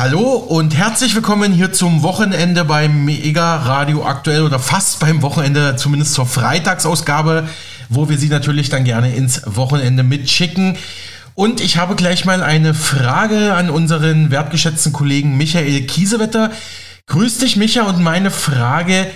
[0.00, 5.76] Hallo und herzlich willkommen hier zum Wochenende beim Mega Radio aktuell oder fast beim Wochenende,
[5.76, 7.46] zumindest zur Freitagsausgabe,
[7.90, 10.78] wo wir Sie natürlich dann gerne ins Wochenende mitschicken.
[11.34, 16.50] Und ich habe gleich mal eine Frage an unseren wertgeschätzten Kollegen Michael Kiesewetter.
[17.06, 19.06] Grüß dich, Micha, und meine Frage,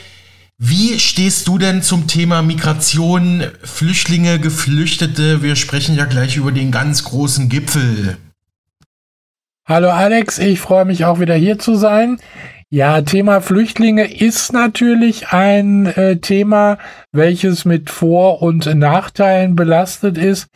[0.59, 5.43] wie stehst du denn zum Thema Migration, Flüchtlinge, Geflüchtete?
[5.43, 8.19] Wir sprechen ja gleich über den ganz großen Gipfel.
[9.67, 12.19] Hallo Alex, ich freue mich auch wieder hier zu sein.
[12.69, 16.77] Ja, Thema Flüchtlinge ist natürlich ein äh, Thema,
[17.13, 20.49] welches mit Vor- und Nachteilen belastet ist.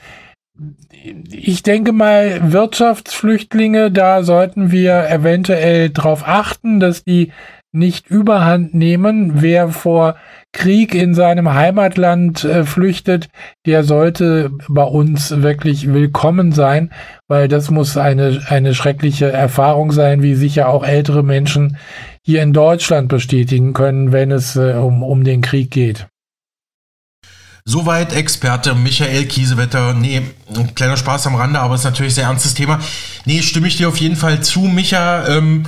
[1.31, 7.33] Ich denke mal, Wirtschaftsflüchtlinge, da sollten wir eventuell darauf achten, dass die
[7.73, 9.41] nicht überhand nehmen.
[9.41, 10.17] Wer vor
[10.53, 13.29] Krieg in seinem Heimatland äh, flüchtet,
[13.67, 16.91] der sollte bei uns wirklich willkommen sein,
[17.29, 21.77] weil das muss eine, eine schreckliche Erfahrung sein, wie sicher auch ältere Menschen
[22.25, 26.07] hier in Deutschland bestätigen können, wenn es äh, um, um den Krieg geht.
[27.65, 29.93] Soweit Experte Michael Kiesewetter.
[29.93, 30.23] Nee,
[30.57, 32.81] ein kleiner Spaß am Rande, aber es ist natürlich ein sehr ernstes Thema.
[33.27, 35.29] Nee, stimme ich dir auf jeden Fall zu, Micha.
[35.29, 35.65] Ähm,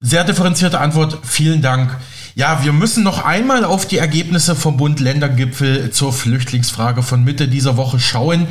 [0.00, 1.18] sehr differenzierte Antwort.
[1.24, 1.94] Vielen Dank.
[2.38, 7.76] Ja, wir müssen noch einmal auf die Ergebnisse vom Bund-Länder-Gipfel zur Flüchtlingsfrage von Mitte dieser
[7.76, 8.46] Woche schauen.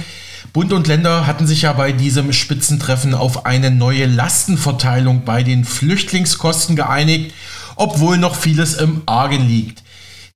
[0.51, 5.63] Bund und Länder hatten sich ja bei diesem Spitzentreffen auf eine neue Lastenverteilung bei den
[5.63, 7.33] Flüchtlingskosten geeinigt,
[7.77, 9.83] obwohl noch vieles im Argen liegt.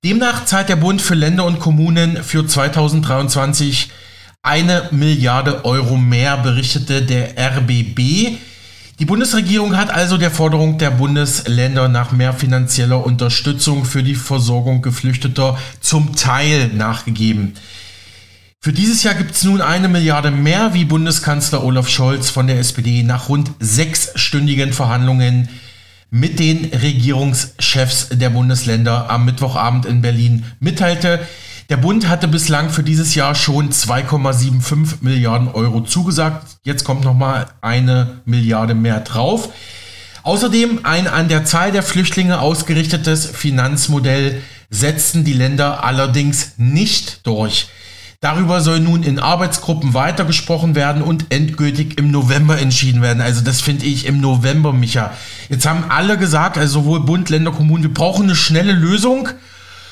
[0.02, 3.92] Demnach zahlt der Bund für Länder und Kommunen für 2023
[4.44, 8.38] eine Milliarde Euro mehr, berichtete der RBB.
[9.02, 14.84] Die Bundesregierung hat also der Forderung der Bundesländer nach mehr finanzieller Unterstützung für die Versorgung
[14.84, 17.56] Geflüchteter zum Teil nachgegeben.
[18.60, 22.60] Für dieses Jahr gibt es nun eine Milliarde mehr, wie Bundeskanzler Olaf Scholz von der
[22.60, 25.50] SPD nach rund sechsstündigen Verhandlungen
[26.12, 31.22] mit den Regierungschefs der Bundesländer am Mittwochabend in Berlin mitteilte.
[31.72, 36.58] Der Bund hatte bislang für dieses Jahr schon 2,75 Milliarden Euro zugesagt.
[36.64, 39.48] Jetzt kommt nochmal eine Milliarde mehr drauf.
[40.23, 47.70] Außerdem ein an der Zahl der Flüchtlinge ausgerichtetes Finanzmodell setzten die Länder allerdings nicht durch.
[48.20, 53.21] Darüber soll nun in Arbeitsgruppen weitergesprochen werden und endgültig im November entschieden werden.
[53.21, 55.14] Also das finde ich im November, Micha.
[55.48, 59.30] Jetzt haben alle gesagt, also sowohl Bund, Länder, Kommunen, wir brauchen eine schnelle Lösung.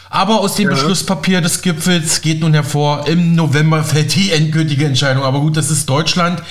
[0.10, 0.74] Aber aus dem ja.
[0.74, 5.24] Beschlusspapier des Gipfels geht nun hervor, im November fällt die endgültige Entscheidung.
[5.24, 6.42] Aber gut, das ist Deutschland.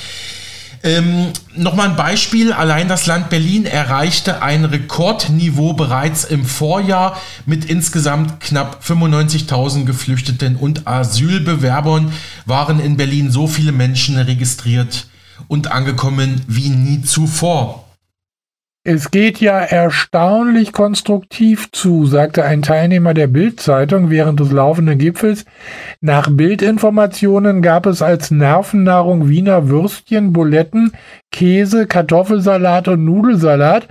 [0.84, 2.52] Ähm, Nochmal ein Beispiel.
[2.52, 10.54] Allein das Land Berlin erreichte ein Rekordniveau bereits im Vorjahr mit insgesamt knapp 95.000 Geflüchteten
[10.54, 12.12] und Asylbewerbern
[12.46, 15.08] waren in Berlin so viele Menschen registriert
[15.48, 17.87] und angekommen wie nie zuvor.
[18.90, 25.44] Es geht ja erstaunlich konstruktiv zu, sagte ein Teilnehmer der Bild-Zeitung während des laufenden Gipfels.
[26.00, 30.92] Nach Bildinformationen gab es als Nervennahrung Wiener Würstchen, Buletten,
[31.30, 33.88] Käse, Kartoffelsalat und Nudelsalat.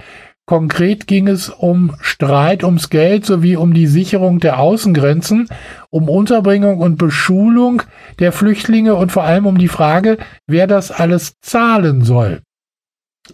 [0.47, 5.47] Konkret ging es um Streit ums Geld sowie um die Sicherung der Außengrenzen,
[5.91, 7.83] um Unterbringung und Beschulung
[8.17, 12.41] der Flüchtlinge und vor allem um die Frage, wer das alles zahlen soll.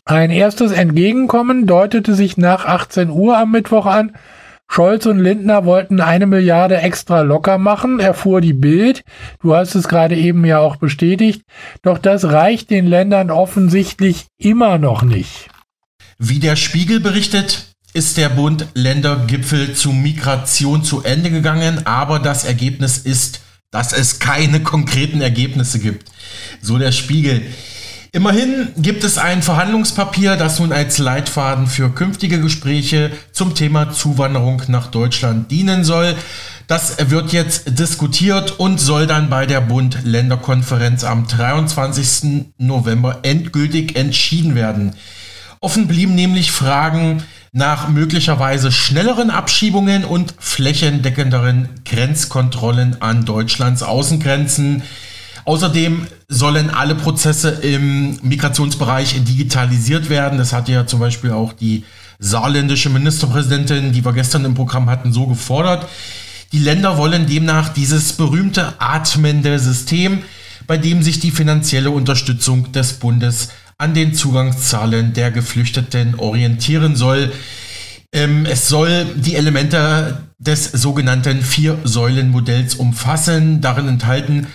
[0.06, 4.16] Ein erstes Entgegenkommen deutete sich nach 18 Uhr am Mittwoch an.
[4.68, 9.04] Scholz und Lindner wollten eine Milliarde extra locker machen, erfuhr die Bild.
[9.42, 11.44] Du hast es gerade eben ja auch bestätigt.
[11.84, 15.50] Doch das reicht den Ländern offensichtlich immer noch nicht.
[16.18, 22.98] Wie der Spiegel berichtet, ist der Bund-Länder-Gipfel zu Migration zu Ende gegangen, aber das Ergebnis
[22.98, 26.12] ist, dass es keine konkreten Ergebnisse gibt.
[26.62, 27.44] So der Spiegel.
[28.16, 34.62] Immerhin gibt es ein Verhandlungspapier, das nun als Leitfaden für künftige Gespräche zum Thema Zuwanderung
[34.68, 36.16] nach Deutschland dienen soll.
[36.68, 42.51] Das wird jetzt diskutiert und soll dann bei der Bund-Länder-Konferenz am 23.
[42.59, 44.94] November endgültig entschieden werden.
[45.59, 54.83] Offen blieben nämlich Fragen nach möglicherweise schnelleren Abschiebungen und flächendeckenderen Grenzkontrollen an Deutschlands Außengrenzen.
[55.45, 60.38] Außerdem sollen alle Prozesse im Migrationsbereich digitalisiert werden.
[60.38, 61.84] Das hat ja zum Beispiel auch die
[62.19, 65.88] saarländische Ministerpräsidentin, die wir gestern im Programm hatten, so gefordert.
[66.54, 70.19] Die Länder wollen demnach dieses berühmte atmende System,
[70.68, 77.34] bei dem sich die finanzielle Unterstützung des Bundes an den Zugangszahlen der Geflüchteten orientieren soll.
[78.13, 83.60] Ähm, es soll die Elemente des sogenannten Vier-Säulen-Modells umfassen.
[83.60, 84.48] Darin enthalten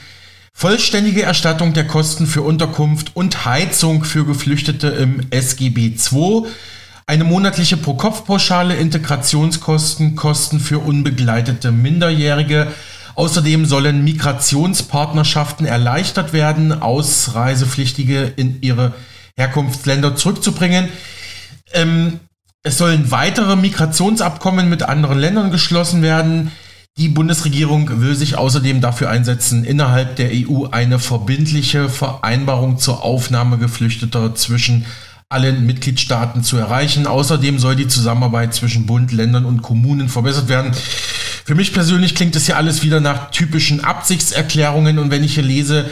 [0.59, 6.47] vollständige Erstattung der Kosten für Unterkunft und Heizung für Geflüchtete im SGB II,
[7.07, 12.73] eine monatliche Pro-Kopf-Pauschale, Integrationskosten, Kosten für unbegleitete Minderjährige.
[13.15, 18.95] Außerdem sollen Migrationspartnerschaften erleichtert werden, Ausreisepflichtige in ihre
[19.37, 20.89] Herkunftsländer zurückzubringen.
[21.73, 22.19] Ähm,
[22.65, 26.51] es sollen weitere Migrationsabkommen mit anderen Ländern geschlossen werden.
[26.99, 33.57] Die Bundesregierung will sich außerdem dafür einsetzen, innerhalb der EU eine verbindliche Vereinbarung zur Aufnahme
[33.57, 34.85] Geflüchteter zwischen
[35.29, 37.07] allen Mitgliedstaaten zu erreichen.
[37.07, 40.73] Außerdem soll die Zusammenarbeit zwischen Bund, Ländern und Kommunen verbessert werden.
[41.45, 45.45] Für mich persönlich klingt es ja alles wieder nach typischen Absichtserklärungen und wenn ich hier
[45.45, 45.89] lese,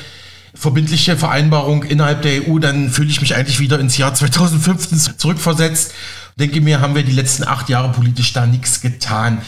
[0.54, 5.94] verbindliche Vereinbarung innerhalb der EU, dann fühle ich mich eigentlich wieder ins Jahr 2015 zurückversetzt.
[6.34, 9.38] Denke mir, haben wir die letzten acht Jahre politisch da nichts getan.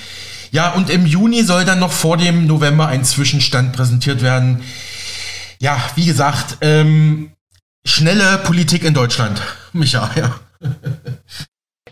[0.50, 4.60] Ja, und im Juni soll dann noch vor dem November ein Zwischenstand präsentiert werden.
[5.58, 7.32] Ja, wie gesagt, ähm,
[7.84, 9.40] schnelle Politik in Deutschland.
[9.72, 10.34] Micha, ja.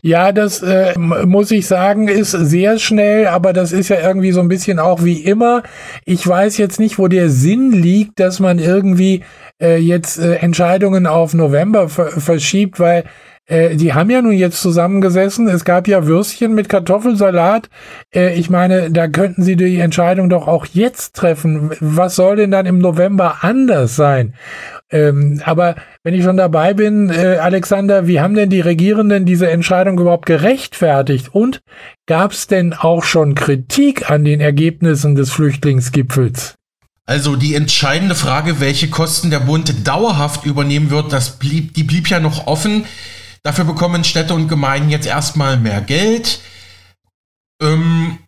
[0.03, 4.41] Ja, das äh, muss ich sagen, ist sehr schnell, aber das ist ja irgendwie so
[4.41, 5.63] ein bisschen auch wie immer.
[6.05, 9.25] Ich weiß jetzt nicht, wo der Sinn liegt, dass man irgendwie
[9.61, 13.05] äh, jetzt äh, Entscheidungen auf November verschiebt, weil
[13.47, 15.49] äh, die haben ja nun jetzt zusammengesessen.
[15.49, 17.69] Es gab ja Würstchen mit Kartoffelsalat.
[18.15, 21.71] Äh, ich meine, da könnten sie die Entscheidung doch auch jetzt treffen.
[21.81, 24.35] Was soll denn dann im November anders sein?
[24.91, 29.49] Ähm, aber wenn ich schon dabei bin, äh, Alexander, wie haben denn die Regierenden diese
[29.49, 31.29] Entscheidung überhaupt gerechtfertigt?
[31.33, 31.61] Und
[32.07, 36.55] gab es denn auch schon Kritik an den Ergebnissen des Flüchtlingsgipfels?
[37.09, 42.09] Also die entscheidende Frage, welche Kosten der Bund dauerhaft übernehmen wird, das blieb, die blieb
[42.09, 42.85] ja noch offen.
[43.47, 46.41] Dafür bekommen Städte und Gemeinden jetzt erstmal mehr Geld.
[47.63, 48.19] Ähm,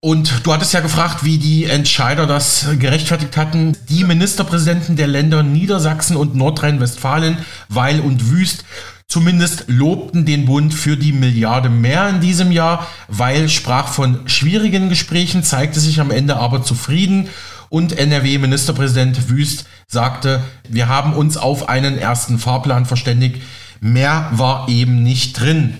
[0.00, 3.76] und du hattest ja gefragt, wie die Entscheider das gerechtfertigt hatten.
[3.88, 7.38] Die Ministerpräsidenten der Länder Niedersachsen und Nordrhein-Westfalen,
[7.68, 8.64] Weil und Wüst,
[9.06, 12.88] zumindest lobten den Bund für die Milliarde mehr in diesem Jahr.
[13.06, 17.28] Weil sprach von schwierigen Gesprächen, zeigte sich am Ende aber zufrieden.
[17.68, 23.40] Und NRW-Ministerpräsident Wüst sagte, wir haben uns auf einen ersten Fahrplan verständigt
[23.86, 25.74] Mehr war eben nicht drin.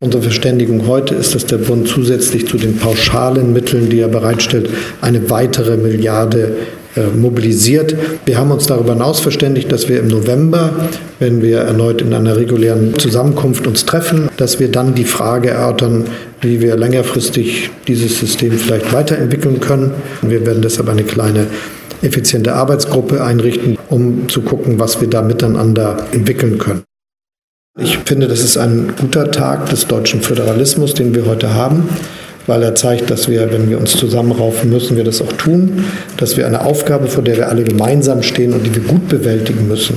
[0.00, 4.70] Unsere Verständigung heute ist, dass der Bund zusätzlich zu den pauschalen Mitteln, die er bereitstellt,
[5.00, 6.56] eine weitere Milliarde
[6.96, 7.94] äh, mobilisiert.
[8.26, 10.72] Wir haben uns darüber hinaus verständigt, dass wir im November,
[11.20, 16.06] wenn wir erneut in einer regulären Zusammenkunft uns treffen, dass wir dann die Frage erörtern,
[16.40, 19.92] wie wir längerfristig dieses System vielleicht weiterentwickeln können.
[20.22, 21.46] Wir werden deshalb eine kleine
[22.02, 26.82] effiziente Arbeitsgruppe einrichten, um zu gucken, was wir da miteinander entwickeln können.
[27.76, 31.88] Ich finde, das ist ein guter Tag des deutschen Föderalismus, den wir heute haben,
[32.46, 35.84] weil er zeigt, dass wir, wenn wir uns zusammenraufen, müssen wir das auch tun,
[36.16, 39.66] dass wir eine Aufgabe, vor der wir alle gemeinsam stehen und die wir gut bewältigen
[39.66, 39.96] müssen,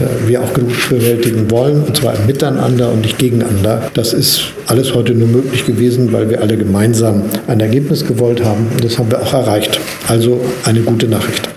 [0.00, 3.90] äh, wir auch gut bewältigen wollen, und zwar miteinander und nicht gegeneinander.
[3.92, 8.68] Das ist alles heute nur möglich gewesen, weil wir alle gemeinsam ein Ergebnis gewollt haben
[8.72, 9.78] und das haben wir auch erreicht.
[10.08, 11.50] Also eine gute Nachricht.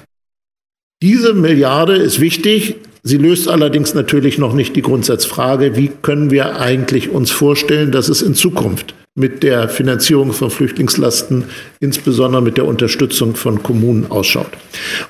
[1.01, 2.75] Diese Milliarde ist wichtig,
[3.05, 8.07] Sie löst allerdings natürlich noch nicht die Grundsatzfrage, wie können wir eigentlich uns vorstellen, dass
[8.07, 11.43] es in Zukunft mit der Finanzierung von Flüchtlingslasten,
[11.81, 14.47] insbesondere mit der Unterstützung von Kommunen ausschaut.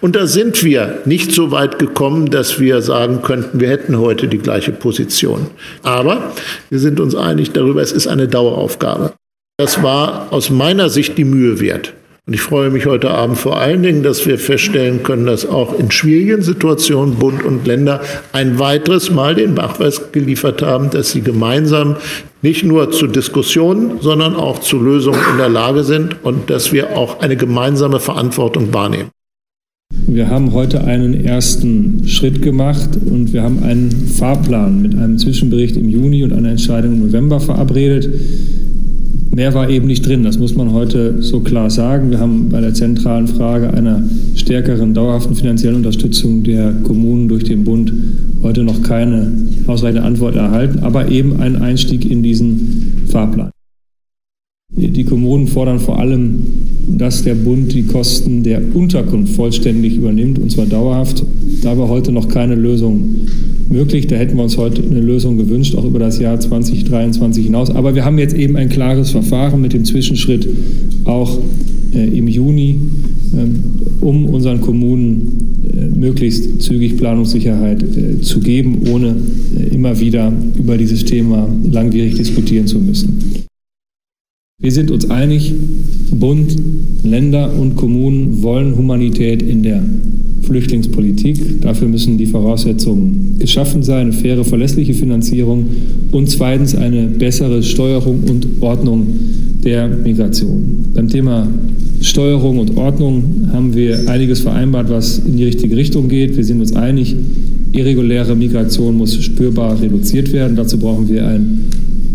[0.02, 4.28] Und da sind wir nicht so weit gekommen, dass wir sagen könnten, wir hätten heute
[4.28, 5.48] die gleiche Position.
[5.84, 6.34] Aber
[6.70, 9.14] wir sind uns einig darüber, es ist eine Daueraufgabe.
[9.58, 11.94] Das war aus meiner Sicht die Mühe wert.
[12.26, 15.78] Und ich freue mich heute Abend vor allen Dingen, dass wir feststellen können, dass auch
[15.78, 18.00] in schwierigen Situationen Bund und Länder
[18.32, 21.98] ein weiteres Mal den Nachweis geliefert haben, dass sie gemeinsam
[22.42, 26.96] nicht nur zu Diskussionen, sondern auch zu Lösungen in der Lage sind und dass wir
[26.98, 29.10] auch eine gemeinsame Verantwortung wahrnehmen.
[30.08, 35.76] Wir haben heute einen ersten Schritt gemacht und wir haben einen Fahrplan mit einem Zwischenbericht
[35.76, 38.10] im Juni und einer Entscheidung im November verabredet.
[39.36, 42.12] Mehr war eben nicht drin, das muss man heute so klar sagen.
[42.12, 44.04] Wir haben bei der zentralen Frage einer
[44.36, 47.92] stärkeren dauerhaften finanziellen Unterstützung der Kommunen durch den Bund
[48.44, 49.32] heute noch keine
[49.66, 53.53] ausreichende Antwort erhalten, aber eben einen Einstieg in diesen Fahrplan.
[54.76, 56.40] Die Kommunen fordern vor allem,
[56.88, 61.24] dass der Bund die Kosten der Unterkunft vollständig übernimmt, und zwar dauerhaft.
[61.62, 63.16] Da wir heute noch keine Lösung
[63.70, 64.08] möglich.
[64.08, 67.70] Da hätten wir uns heute eine Lösung gewünscht, auch über das Jahr 2023 hinaus.
[67.70, 70.48] Aber wir haben jetzt eben ein klares Verfahren mit dem Zwischenschritt
[71.06, 71.38] auch
[71.94, 72.78] äh, im Juni,
[73.34, 79.16] äh, um unseren Kommunen äh, möglichst zügig Planungssicherheit äh, zu geben, ohne
[79.58, 83.44] äh, immer wieder über dieses Thema langwierig diskutieren zu müssen.
[84.64, 85.54] Wir sind uns einig,
[86.12, 86.56] Bund,
[87.04, 89.84] Länder und Kommunen wollen Humanität in der
[90.44, 91.60] Flüchtlingspolitik.
[91.60, 95.66] Dafür müssen die Voraussetzungen geschaffen sein, eine faire, verlässliche Finanzierung
[96.14, 99.08] und zweitens eine bessere Steuerung und Ordnung
[99.66, 100.86] der Migration.
[100.94, 101.46] Beim Thema
[102.00, 106.38] Steuerung und Ordnung haben wir einiges vereinbart, was in die richtige Richtung geht.
[106.38, 107.14] Wir sind uns einig,
[107.74, 110.56] irreguläre Migration muss spürbar reduziert werden.
[110.56, 111.66] Dazu brauchen wir ein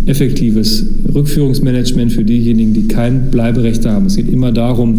[0.08, 0.84] effektives
[1.14, 4.06] Rückführungsmanagement für diejenigen, die kein Bleiberecht haben.
[4.06, 4.96] Es geht immer darum,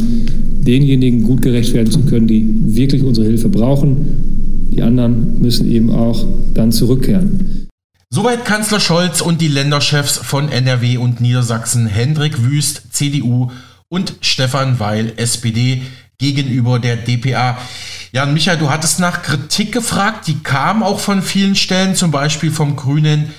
[0.62, 4.70] denjenigen gut gerecht werden zu können, die wirklich unsere Hilfe brauchen.
[4.72, 7.68] Die anderen müssen eben auch dann zurückkehren.
[8.12, 13.52] Soweit Kanzler Scholz und die Länderchefs von NRW und Niedersachsen Hendrik Wüst, CDU
[13.88, 15.82] und Stefan Weil, SPD,
[16.18, 17.58] gegenüber der DPA.
[18.12, 22.12] Ja, und Michael, du hattest nach Kritik gefragt, die kam auch von vielen Stellen, zum
[22.12, 23.30] Beispiel vom grünen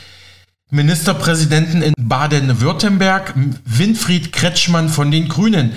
[0.70, 3.34] Ministerpräsidenten in Baden-Württemberg,
[3.64, 5.72] Winfried Kretschmann von den Grünen.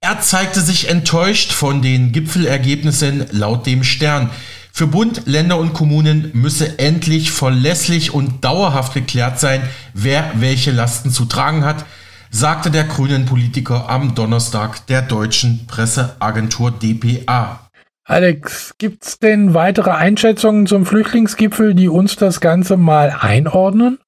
[0.00, 4.30] Er zeigte sich enttäuscht von den Gipfelergebnissen laut dem Stern.
[4.72, 9.62] Für Bund, Länder und Kommunen müsse endlich verlässlich und dauerhaft geklärt sein,
[9.94, 11.84] wer welche Lasten zu tragen hat,
[12.30, 17.66] sagte der grünen Politiker am Donnerstag der deutschen Presseagentur dpa.
[18.04, 23.98] Alex, gibt's denn weitere Einschätzungen zum Flüchtlingsgipfel, die uns das Ganze mal einordnen?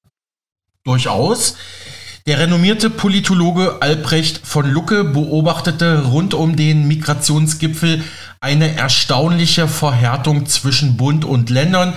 [0.89, 1.55] Durchaus.
[2.25, 8.03] Der renommierte Politologe Albrecht von Lucke beobachtete rund um den Migrationsgipfel
[8.41, 11.95] eine erstaunliche Verhärtung zwischen Bund und Ländern.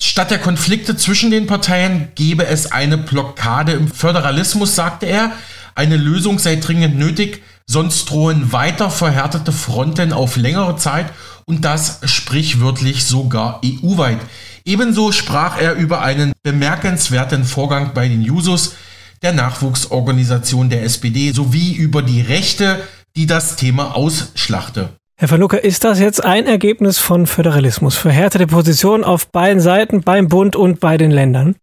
[0.00, 5.32] Statt der Konflikte zwischen den Parteien gebe es eine Blockade im Föderalismus, sagte er.
[5.74, 11.06] Eine Lösung sei dringend nötig, sonst drohen weiter verhärtete Fronten auf längere Zeit
[11.46, 14.20] und das sprichwörtlich sogar EU-weit.
[14.66, 18.76] Ebenso sprach er über einen bemerkenswerten Vorgang bei den Jusos,
[19.22, 22.80] der Nachwuchsorganisation der SPD, sowie über die Rechte,
[23.14, 24.88] die das Thema ausschlachte.
[25.16, 27.96] Herr Verlucker, ist das jetzt ein Ergebnis von Föderalismus?
[27.96, 31.56] Verhärtete Positionen auf beiden Seiten, beim Bund und bei den Ländern?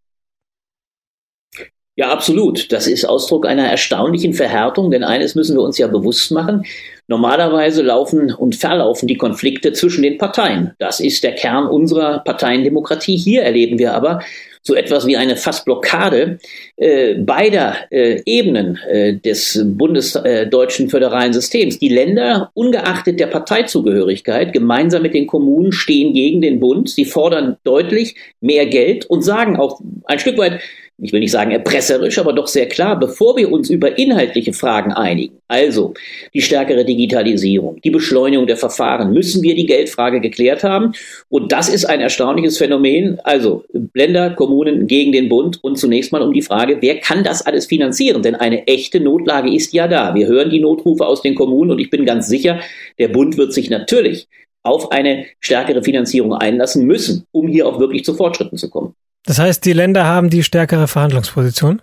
[1.95, 2.71] Ja, absolut.
[2.71, 6.65] Das ist Ausdruck einer erstaunlichen Verhärtung, denn eines müssen wir uns ja bewusst machen.
[7.11, 10.71] Normalerweise laufen und verlaufen die Konflikte zwischen den Parteien.
[10.79, 13.17] Das ist der Kern unserer Parteiendemokratie.
[13.17, 14.21] Hier erleben wir aber
[14.61, 16.39] so etwas wie eine fast Blockade
[16.77, 21.79] äh, beider äh, Ebenen äh, des bundesdeutschen föderalen Systems.
[21.79, 26.89] Die Länder, ungeachtet der Parteizugehörigkeit, gemeinsam mit den Kommunen stehen gegen den Bund.
[26.89, 30.61] Sie fordern deutlich mehr Geld und sagen auch ein Stück weit,
[31.01, 34.91] ich will nicht sagen erpresserisch, aber doch sehr klar, bevor wir uns über inhaltliche Fragen
[34.91, 35.95] einigen, also
[36.33, 40.93] die stärkere Digitalisierung, die Beschleunigung der Verfahren, müssen wir die Geldfrage geklärt haben.
[41.27, 43.19] Und das ist ein erstaunliches Phänomen.
[43.23, 47.41] Also Länder, Kommunen gegen den Bund und zunächst mal um die Frage, wer kann das
[47.41, 48.21] alles finanzieren?
[48.21, 50.13] Denn eine echte Notlage ist ja da.
[50.13, 52.59] Wir hören die Notrufe aus den Kommunen und ich bin ganz sicher,
[52.99, 54.27] der Bund wird sich natürlich
[54.63, 58.93] auf eine stärkere Finanzierung einlassen müssen, um hier auch wirklich zu Fortschritten zu kommen.
[59.25, 61.81] Das heißt, die Länder haben die stärkere Verhandlungsposition?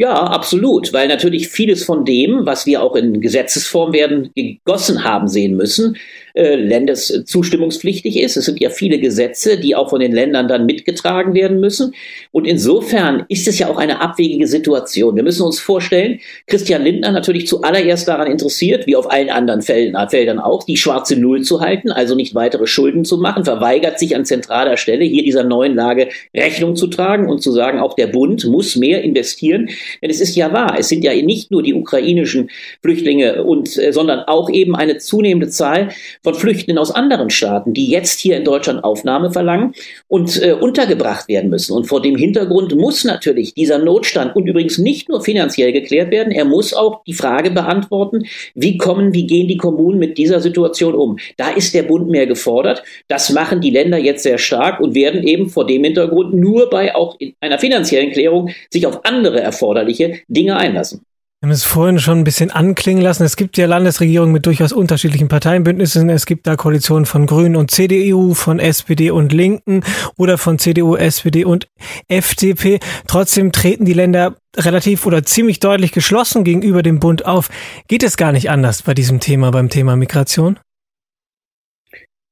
[0.00, 5.26] Ja, absolut, weil natürlich vieles von dem, was wir auch in Gesetzesform werden gegossen haben
[5.26, 5.96] sehen müssen,
[6.34, 8.36] äh, landeszustimmungspflichtig ist.
[8.36, 11.94] Es sind ja viele Gesetze, die auch von den Ländern dann mitgetragen werden müssen.
[12.30, 15.16] Und insofern ist es ja auch eine abwegige Situation.
[15.16, 20.38] Wir müssen uns vorstellen, Christian Lindner natürlich zuallererst daran interessiert, wie auf allen anderen Feldern
[20.38, 24.24] auch, die schwarze Null zu halten, also nicht weitere Schulden zu machen, verweigert sich an
[24.24, 28.46] zentraler Stelle hier dieser neuen Lage Rechnung zu tragen und zu sagen, auch der Bund
[28.46, 29.70] muss mehr investieren.
[30.02, 32.50] Denn es ist ja wahr, es sind ja nicht nur die ukrainischen
[32.82, 35.90] Flüchtlinge und, äh, sondern auch eben eine zunehmende Zahl
[36.22, 39.74] von Flüchtlingen aus anderen Staaten, die jetzt hier in Deutschland Aufnahme verlangen
[40.06, 41.72] und äh, untergebracht werden müssen.
[41.72, 46.32] Und vor dem Hintergrund muss natürlich dieser Notstand und übrigens nicht nur finanziell geklärt werden,
[46.32, 50.94] er muss auch die Frage beantworten, wie kommen, wie gehen die Kommunen mit dieser Situation
[50.94, 51.18] um.
[51.36, 52.82] Da ist der Bund mehr gefordert.
[53.08, 56.94] Das machen die Länder jetzt sehr stark und werden eben vor dem Hintergrund nur bei
[56.94, 59.40] auch einer finanziellen Klärung sich auf andere
[59.78, 61.02] erforderliche Dinge einlassen.
[61.40, 63.22] Wir haben es vorhin schon ein bisschen anklingen lassen.
[63.22, 66.10] Es gibt ja Landesregierungen mit durchaus unterschiedlichen Parteienbündnissen.
[66.10, 69.84] Es gibt da Koalitionen von Grünen und CDU, von SPD und Linken
[70.16, 71.68] oder von CDU, SPD und
[72.08, 72.80] FDP.
[73.06, 77.50] Trotzdem treten die Länder relativ oder ziemlich deutlich geschlossen gegenüber dem Bund auf.
[77.86, 80.58] Geht es gar nicht anders bei diesem Thema, beim Thema Migration?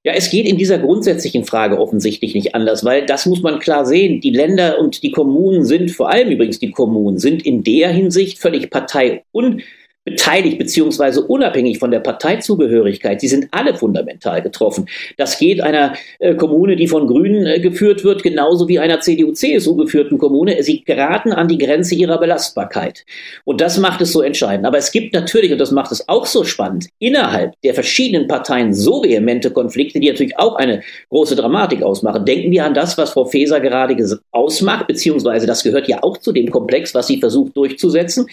[0.06, 3.84] Ja, es geht in dieser grundsätzlichen Frage offensichtlich nicht anders, weil das muss man klar
[3.84, 4.20] sehen.
[4.20, 8.38] Die Länder und die Kommunen sind, vor allem übrigens die Kommunen, sind in der Hinsicht
[8.38, 9.62] völlig parteiun
[10.06, 13.20] beteiligt beziehungsweise unabhängig von der Parteizugehörigkeit.
[13.20, 14.88] Sie sind alle fundamental getroffen.
[15.16, 19.74] Das geht einer äh, Kommune, die von Grünen äh, geführt wird, genauso wie einer CDU-CSU
[19.74, 20.62] geführten Kommune.
[20.62, 23.04] Sie geraten an die Grenze ihrer Belastbarkeit.
[23.44, 24.64] Und das macht es so entscheidend.
[24.64, 28.72] Aber es gibt natürlich, und das macht es auch so spannend, innerhalb der verschiedenen Parteien
[28.72, 32.24] so vehemente Konflikte, die natürlich auch eine große Dramatik ausmachen.
[32.24, 33.96] Denken wir an das, was Frau Faeser gerade
[34.30, 38.28] ausmacht, beziehungsweise das gehört ja auch zu dem Komplex, was sie versucht durchzusetzen.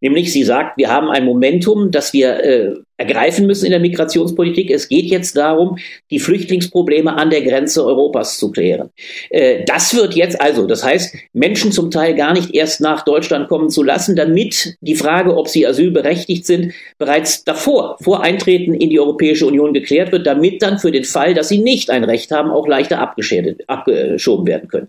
[0.00, 4.70] Nämlich sie sagt, wir haben ein Momentum, das wir äh, ergreifen müssen in der Migrationspolitik.
[4.70, 5.78] Es geht jetzt darum,
[6.10, 8.90] die Flüchtlingsprobleme an der Grenze Europas zu klären.
[9.30, 13.48] Äh, das wird jetzt also, das heißt, Menschen zum Teil gar nicht erst nach Deutschland
[13.48, 18.90] kommen zu lassen, damit die Frage, ob sie asylberechtigt sind, bereits davor, vor Eintreten in
[18.90, 22.30] die Europäische Union geklärt wird, damit dann für den Fall, dass sie nicht ein Recht
[22.30, 24.88] haben, auch leichter abgeschoben werden können.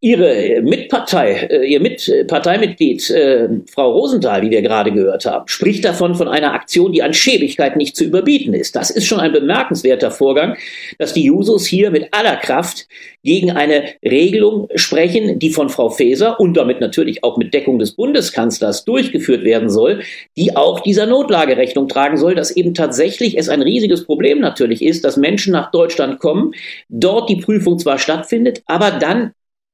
[0.00, 6.14] Ihre Mitpartei, äh, ihr Mitparteimitglied, äh, Frau Rosenthal, wie wir gerade gehört haben, spricht davon
[6.14, 8.76] von einer Aktion, die an Schäbigkeit nicht zu überbieten ist.
[8.76, 10.56] Das ist schon ein bemerkenswerter Vorgang,
[10.98, 12.86] dass die Jusos hier mit aller Kraft
[13.22, 17.92] gegen eine Regelung sprechen, die von Frau Faeser und damit natürlich auch mit Deckung des
[17.92, 20.02] Bundeskanzlers durchgeführt werden soll,
[20.36, 24.82] die auch dieser Notlage Rechnung tragen soll, dass eben tatsächlich es ein riesiges Problem natürlich
[24.82, 26.52] ist, dass Menschen nach Deutschland kommen,
[26.88, 29.32] dort die Prüfung zwar stattfindet, aber dann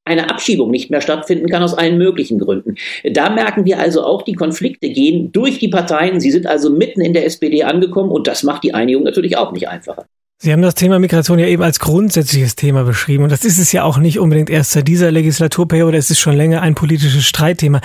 [0.09, 2.75] eine Abschiebung nicht mehr stattfinden kann aus allen möglichen Gründen.
[3.05, 6.21] Da merken wir also auch, die Konflikte gehen durch die Parteien.
[6.21, 9.53] Sie sind also mitten in der SPD angekommen und das macht die Einigung natürlich auch
[9.53, 10.07] nicht einfacher.
[10.41, 13.73] Sie haben das Thema Migration ja eben als grundsätzliches Thema beschrieben und das ist es
[13.73, 17.81] ja auch nicht unbedingt erst seit dieser Legislaturperiode, es ist schon länger ein politisches Streitthema.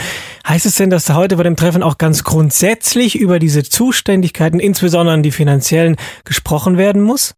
[0.48, 5.20] Heißt es denn, dass heute bei dem Treffen auch ganz grundsätzlich über diese Zuständigkeiten, insbesondere
[5.22, 7.34] die finanziellen, gesprochen werden muss?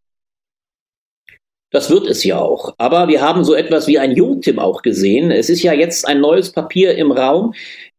[1.76, 2.74] Das wird es ja auch.
[2.78, 5.30] Aber wir haben so etwas wie ein Jungtim auch gesehen.
[5.30, 7.54] Es ist ja jetzt ein neues Papier im Raum,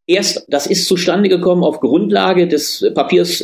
[0.09, 3.41] Erst, das ist zustande gekommen auf Grundlage des Papiers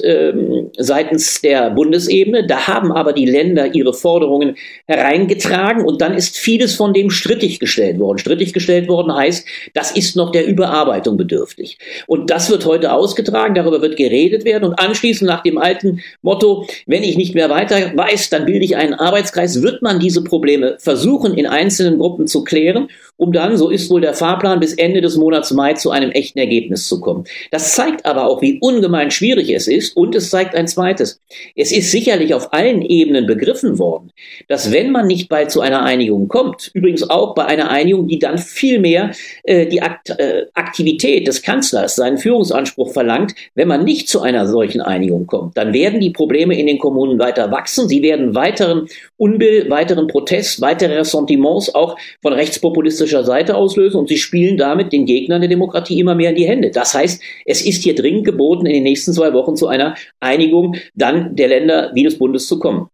[0.78, 2.47] seitens der Bundesebene.
[2.47, 7.61] Da haben aber die Länder ihre Forderungen hereingetragen und dann ist vieles von dem strittig
[7.61, 8.19] gestellt worden.
[8.19, 11.78] Strittig gestellt worden heißt, das ist noch der Überarbeitung bedürftig.
[12.07, 16.66] Und das wird heute ausgetragen, darüber wird geredet werden und anschließend nach dem alten Motto,
[16.87, 20.76] wenn ich nicht mehr weiter weiß, dann bilde ich einen Arbeitskreis, wird man diese Probleme
[20.78, 22.88] versuchen in einzelnen Gruppen zu klären
[23.23, 26.41] um dann, so ist wohl der Fahrplan, bis Ende des Monats Mai zu einem echten
[26.41, 27.23] Ergebnis zu kommen.
[27.52, 31.21] Das zeigt aber auch, wie ungemein schwierig es ist und es zeigt ein zweites.
[31.54, 34.11] Es ist sicherlich auf allen Ebenen begriffen worden,
[34.49, 38.19] dass wenn man nicht bald zu einer Einigung kommt, übrigens auch bei einer Einigung, die
[38.19, 39.13] dann viel mehr
[39.45, 44.49] äh, die Akt, äh, Aktivität des Kanzlers, seinen Führungsanspruch verlangt, wenn man nicht zu einer
[44.49, 48.89] solchen Einigung kommt, dann werden die Probleme in den Kommunen weiter wachsen, sie werden weiteren
[49.17, 54.93] Unbill, weiteren Protest, weitere Ressentiments auch von rechtspopulistischen politischer Seite auslösen und sie spielen damit
[54.93, 56.71] den Gegnern der Demokratie immer mehr in die Hände.
[56.71, 60.77] Das heißt, es ist hier dringend geboten, in den nächsten zwei Wochen zu einer Einigung
[60.95, 62.89] dann der Länder wie des Bundes zu kommen.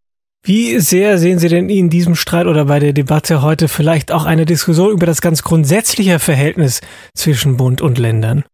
[0.45, 4.25] Wie sehr sehen Sie denn in diesem Streit oder bei der Debatte heute vielleicht auch
[4.25, 6.81] eine Diskussion über das ganz grundsätzliche Verhältnis
[7.15, 8.45] zwischen Bund und Ländern?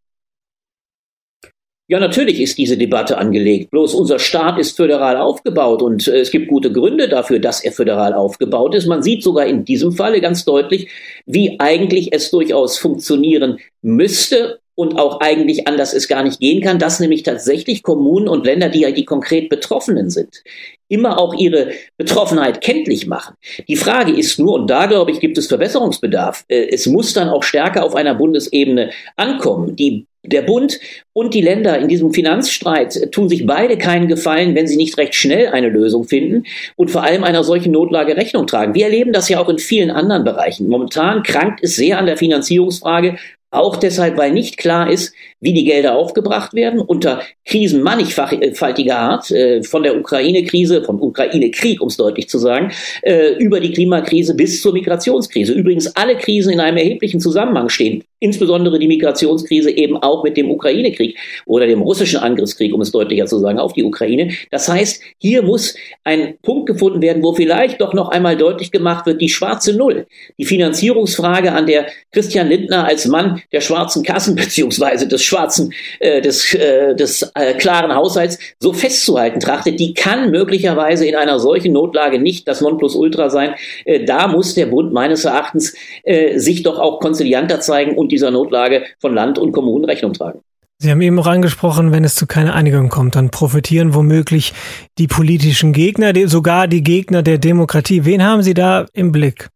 [1.86, 3.70] Ja, natürlich ist diese Debatte angelegt.
[3.70, 7.72] Bloß unser Staat ist föderal aufgebaut und äh, es gibt gute Gründe dafür, dass er
[7.72, 8.86] föderal aufgebaut ist.
[8.86, 10.88] Man sieht sogar in diesem Falle ganz deutlich,
[11.26, 16.78] wie eigentlich es durchaus funktionieren müsste und auch eigentlich anders es gar nicht gehen kann,
[16.78, 20.42] dass nämlich tatsächlich Kommunen und Länder, die ja die konkret Betroffenen sind,
[20.88, 23.34] immer auch ihre Betroffenheit kenntlich machen.
[23.68, 27.28] Die Frage ist nur, und da glaube ich, gibt es Verbesserungsbedarf, äh, es muss dann
[27.28, 29.76] auch stärker auf einer Bundesebene ankommen.
[29.76, 30.80] Die der Bund
[31.12, 35.14] und die Länder in diesem Finanzstreit tun sich beide keinen Gefallen, wenn sie nicht recht
[35.14, 36.44] schnell eine Lösung finden
[36.76, 38.74] und vor allem einer solchen Notlage Rechnung tragen.
[38.74, 40.68] Wir erleben das ja auch in vielen anderen Bereichen.
[40.68, 43.16] Momentan krankt es sehr an der Finanzierungsfrage,
[43.54, 49.30] auch deshalb, weil nicht klar ist, wie die Gelder aufgebracht werden, unter Krisen mannigfaltiger Art,
[49.30, 54.34] äh, von der Ukraine-Krise, vom Ukraine-Krieg, um es deutlich zu sagen, äh, über die Klimakrise
[54.34, 55.52] bis zur Migrationskrise.
[55.52, 60.50] Übrigens alle Krisen in einem erheblichen Zusammenhang stehen, insbesondere die Migrationskrise eben auch mit dem
[60.50, 64.32] Ukraine-Krieg oder dem russischen Angriffskrieg, um es deutlicher zu sagen, auf die Ukraine.
[64.50, 69.04] Das heißt, hier muss ein Punkt gefunden werden, wo vielleicht doch noch einmal deutlich gemacht
[69.04, 70.06] wird, die schwarze Null,
[70.38, 76.22] die Finanzierungsfrage, an der Christian Lindner als Mann der schwarzen Kassen beziehungsweise des schwarzen, äh,
[76.22, 81.74] des, äh, des äh, klaren Haushalts so festzuhalten trachtet, die kann möglicherweise in einer solchen
[81.74, 83.54] Notlage nicht das Nonplusultra sein.
[83.84, 88.30] Äh, da muss der Bund meines Erachtens äh, sich doch auch konzilianter zeigen und dieser
[88.30, 90.40] Notlage von Land und Kommunen Rechnung tragen.
[90.78, 94.52] Sie haben eben auch angesprochen, wenn es zu keiner Einigung kommt, dann profitieren womöglich
[94.98, 98.04] die politischen Gegner, sogar die Gegner der Demokratie.
[98.04, 99.48] Wen haben Sie da im Blick?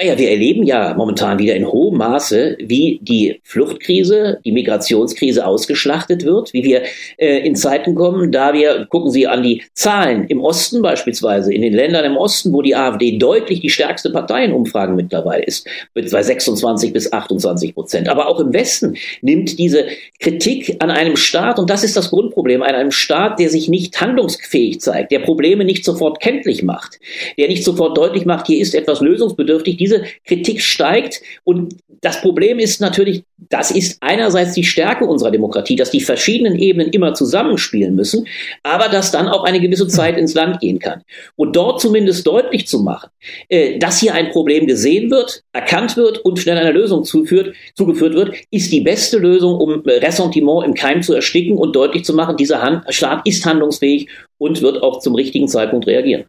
[0.00, 6.24] Naja, wir erleben ja momentan wieder in hohem Maße, wie die Fluchtkrise, die Migrationskrise ausgeschlachtet
[6.24, 6.84] wird, wie wir
[7.18, 11.60] äh, in Zeiten kommen, da wir, gucken Sie an die Zahlen im Osten beispielsweise, in
[11.60, 15.68] den Ländern im Osten, wo die AfD deutlich die stärkste Partei in Umfragen mittlerweile ist,
[15.94, 18.08] mit bei 26 bis 28 Prozent.
[18.08, 19.84] Aber auch im Westen nimmt diese
[20.18, 24.00] Kritik an einem Staat, und das ist das Grundproblem, an einem Staat, der sich nicht
[24.00, 26.98] handlungsfähig zeigt, der Probleme nicht sofort kenntlich macht,
[27.36, 31.20] der nicht sofort deutlich macht, hier ist etwas lösungsbedürftig, diese Kritik steigt.
[31.44, 36.56] Und das Problem ist natürlich, das ist einerseits die Stärke unserer Demokratie, dass die verschiedenen
[36.56, 38.26] Ebenen immer zusammenspielen müssen,
[38.62, 41.02] aber dass dann auch eine gewisse Zeit ins Land gehen kann.
[41.36, 43.10] Und dort zumindest deutlich zu machen,
[43.48, 48.14] äh, dass hier ein Problem gesehen wird, erkannt wird und schnell einer Lösung zuführt, zugeführt
[48.14, 52.36] wird, ist die beste Lösung, um Ressentiment im Keim zu ersticken und deutlich zu machen,
[52.36, 56.24] dieser Hand Staat ist handlungsfähig und wird auch zum richtigen Zeitpunkt reagieren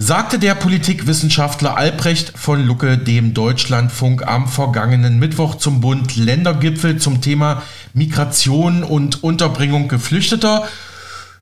[0.00, 7.64] sagte der Politikwissenschaftler Albrecht von Lucke dem Deutschlandfunk am vergangenen Mittwoch zum Bund-Ländergipfel zum Thema
[7.94, 10.68] Migration und Unterbringung Geflüchteter.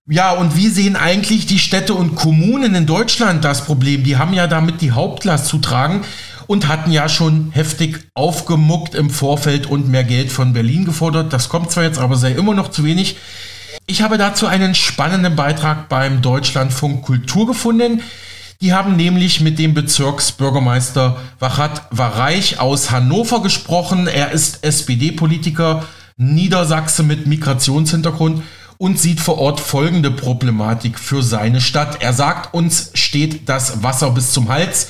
[0.08, 4.04] Ja, und wie sehen eigentlich die Städte und Kommunen in Deutschland das Problem?
[4.04, 6.02] Die haben ja damit die Hauptlast zu tragen
[6.46, 11.30] und hatten ja schon heftig aufgemuckt im Vorfeld und mehr Geld von Berlin gefordert.
[11.34, 13.18] Das kommt zwar jetzt, aber sei immer noch zu wenig.
[13.86, 18.00] Ich habe dazu einen spannenden Beitrag beim Deutschlandfunk Kultur gefunden.
[18.62, 24.06] Die haben nämlich mit dem Bezirksbürgermeister Wachat Wareich aus Hannover gesprochen.
[24.06, 25.84] Er ist SPD-Politiker,
[26.16, 28.42] Niedersachse mit Migrationshintergrund
[28.78, 32.02] und sieht vor Ort folgende Problematik für seine Stadt.
[32.02, 34.88] Er sagt, uns steht das Wasser bis zum Hals.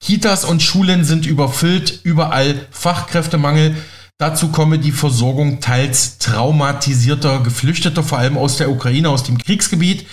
[0.00, 3.76] Kitas und Schulen sind überfüllt, überall Fachkräftemangel.
[4.18, 10.06] Dazu komme die Versorgung teils traumatisierter Geflüchteter, vor allem aus der Ukraine, aus dem Kriegsgebiet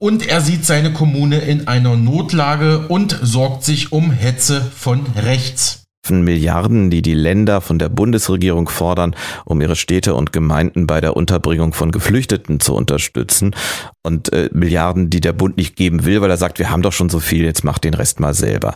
[0.00, 5.84] und er sieht seine Kommune in einer Notlage und sorgt sich um Hetze von rechts.
[6.08, 11.14] Milliarden, die die Länder von der Bundesregierung fordern, um ihre Städte und Gemeinden bei der
[11.16, 13.54] Unterbringung von Geflüchteten zu unterstützen.
[14.02, 16.94] Und äh, Milliarden, die der Bund nicht geben will, weil er sagt, wir haben doch
[16.94, 18.74] schon so viel, jetzt macht den Rest mal selber.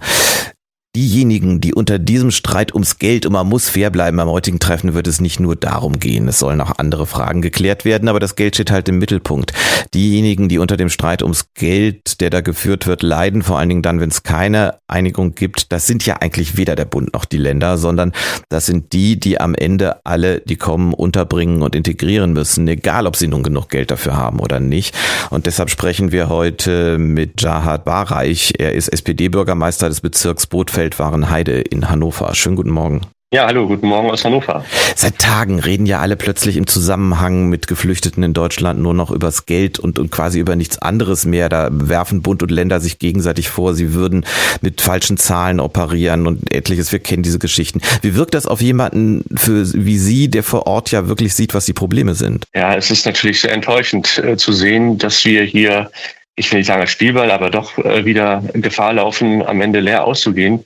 [0.97, 4.95] Diejenigen, die unter diesem Streit ums Geld und man muss fair bleiben, beim heutigen Treffen
[4.95, 6.29] wird es nicht nur darum gehen.
[6.29, 9.53] Es sollen auch andere Fragen geklärt werden, aber das Geld steht halt im Mittelpunkt.
[9.93, 13.83] Diejenigen, die unter dem Streit ums Geld, der da geführt wird, leiden, vor allen Dingen
[13.83, 17.39] dann, wenn es keine Einigung gibt, das sind ja eigentlich weder der Bund noch die
[17.39, 18.13] Länder, sondern
[18.49, 23.17] das sind die, die am Ende alle, die kommen, unterbringen und integrieren müssen, egal ob
[23.17, 24.95] sie nun genug Geld dafür haben oder nicht.
[25.31, 28.53] Und deshalb sprechen wir heute mit Jahad Barreich.
[28.59, 32.35] Er ist SPD-Bürgermeister des Bezirks Bootfeld Feldwarenheide in Hannover.
[32.35, 33.01] Schönen guten Morgen.
[33.33, 34.67] Ja, hallo, guten Morgen aus Hannover.
[34.95, 39.47] Seit Tagen reden ja alle plötzlich im Zusammenhang mit Geflüchteten in Deutschland nur noch übers
[39.47, 41.49] Geld und, und quasi über nichts anderes mehr.
[41.49, 44.27] Da werfen Bund und Länder sich gegenseitig vor, sie würden
[44.61, 46.93] mit falschen Zahlen operieren und etliches.
[46.93, 47.81] Wir kennen diese Geschichten.
[48.03, 51.65] Wie wirkt das auf jemanden für, wie Sie, der vor Ort ja wirklich sieht, was
[51.65, 52.45] die Probleme sind?
[52.55, 55.91] Ja, es ist natürlich sehr enttäuschend äh, zu sehen, dass wir hier
[56.37, 60.05] ich will nicht sagen als Spielball, aber doch äh, wieder Gefahr laufen, am Ende leer
[60.05, 60.65] auszugehen.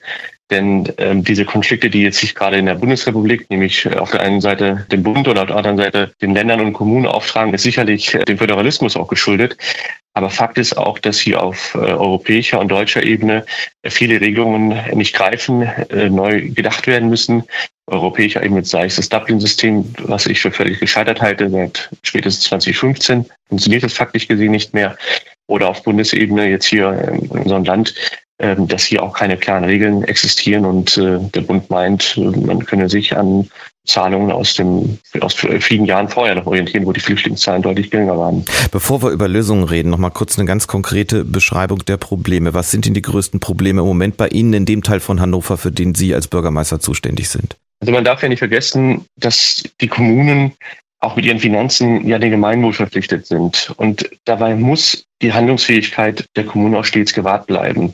[0.49, 4.21] Denn ähm, diese Konflikte, die jetzt sich gerade in der Bundesrepublik, nämlich äh, auf der
[4.21, 7.61] einen Seite dem Bund oder auf der anderen Seite den Ländern und Kommunen auftragen, ist
[7.61, 9.57] sicherlich äh, dem Föderalismus auch geschuldet.
[10.15, 13.45] Aber Fakt ist auch, dass hier auf äh, europäischer und deutscher Ebene
[13.85, 17.43] viele Regelungen nicht greifen, äh, neu gedacht werden müssen.
[17.85, 23.25] Europäischer Ebene sei es das Dublin-System, was ich für völlig gescheitert halte, seit spätestens 2015
[23.49, 24.97] funktioniert es faktisch gesehen nicht mehr
[25.49, 27.93] oder auf Bundesebene jetzt hier in unserem Land,
[28.39, 32.87] ähm, dass hier auch keine klaren Regeln existieren und äh, der Bund meint, man könne
[32.87, 33.49] sich an
[33.85, 38.45] Zahlungen aus dem aus vielen Jahren vorher noch orientieren, wo die Flüchtlingszahlen deutlich geringer waren.
[38.71, 42.53] Bevor wir über Lösungen reden, noch mal kurz eine ganz konkrete Beschreibung der Probleme.
[42.53, 45.57] Was sind denn die größten Probleme im Moment bei Ihnen in dem Teil von Hannover,
[45.57, 47.57] für den Sie als Bürgermeister zuständig sind?
[47.81, 50.53] Also man darf ja nicht vergessen, dass die Kommunen
[50.99, 53.73] auch mit ihren Finanzen ja dem Gemeinwohl verpflichtet sind.
[53.77, 57.93] Und dabei muss die Handlungsfähigkeit der Kommunen auch stets gewahrt bleiben.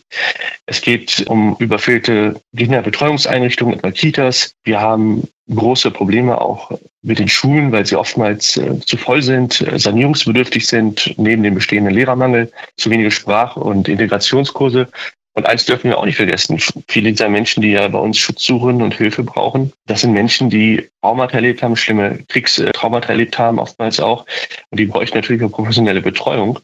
[0.66, 4.54] Es geht um überfüllte Kinderbetreuungseinrichtungen, etwa Kitas.
[4.64, 6.72] Wir haben große Probleme auch
[7.04, 11.56] mit den Schulen, weil sie oftmals äh, zu voll sind, äh, sanierungsbedürftig sind, neben dem
[11.56, 14.88] bestehenden Lehrermangel, zu wenige Sprach- und Integrationskurse.
[15.34, 16.60] Und eins dürfen wir auch nicht vergessen.
[16.88, 20.50] Viele dieser Menschen, die ja bei uns Schutz suchen und Hilfe brauchen, das sind Menschen,
[20.50, 24.26] die Traumata erlebt haben, schlimme Kriegstraumata erlebt haben, oftmals auch.
[24.70, 26.60] Und die bräuchten natürlich auch professionelle Betreuung,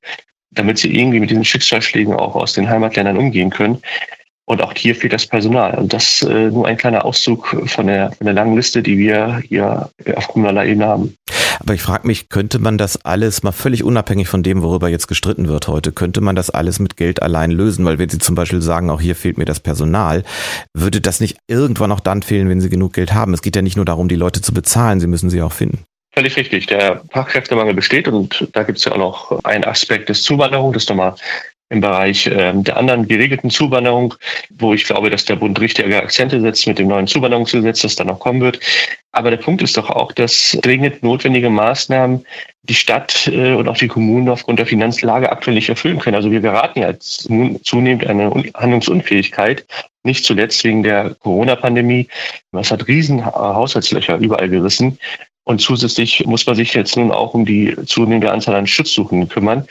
[0.52, 3.82] damit sie irgendwie mit diesen Schicksalsschlägen auch aus den Heimatländern umgehen können.
[4.46, 5.78] Und auch hier fehlt das Personal.
[5.78, 9.42] Und das äh, nur ein kleiner Auszug von der, von der langen Liste, die wir
[9.48, 11.16] hier auf kommunaler Ebene haben.
[11.60, 15.08] Aber ich frage mich, könnte man das alles mal völlig unabhängig von dem, worüber jetzt
[15.08, 17.86] gestritten wird heute, könnte man das alles mit Geld allein lösen?
[17.86, 20.24] Weil wenn Sie zum Beispiel sagen, auch hier fehlt mir das Personal,
[20.74, 23.34] würde das nicht irgendwann auch dann fehlen, wenn Sie genug Geld haben?
[23.34, 25.86] Es geht ja nicht nur darum, die Leute zu bezahlen, Sie müssen sie auch finden.
[26.14, 26.68] Völlig richtig.
[26.68, 30.90] Der Fachkräftemangel besteht und da gibt es ja auch noch einen Aspekt des Zuwanderung, das
[30.90, 31.16] nochmal
[31.72, 34.14] im Bereich äh, der anderen geregelten Zuwanderung,
[34.50, 38.08] wo ich glaube, dass der Bund richtige Akzente setzt mit dem neuen Zuwanderungsgesetz, das dann
[38.08, 38.60] noch kommen wird.
[39.14, 42.26] Aber der Punkt ist doch auch, dass dringend notwendige Maßnahmen
[42.64, 46.18] die Stadt äh, und auch die Kommunen aufgrund der Finanzlage aktuell nicht erfüllen können.
[46.18, 49.66] Also wir geraten ja zunehmend eine Handlungsunfähigkeit,
[50.04, 52.10] nicht zuletzt wegen der Corona-Pandemie.
[52.52, 55.00] Es hat riesen Haushaltslöcher überall gerissen.
[55.44, 59.68] Und zusätzlich muss man sich jetzt nun auch um die zunehmende Anzahl an Schutzsuchenden kümmern.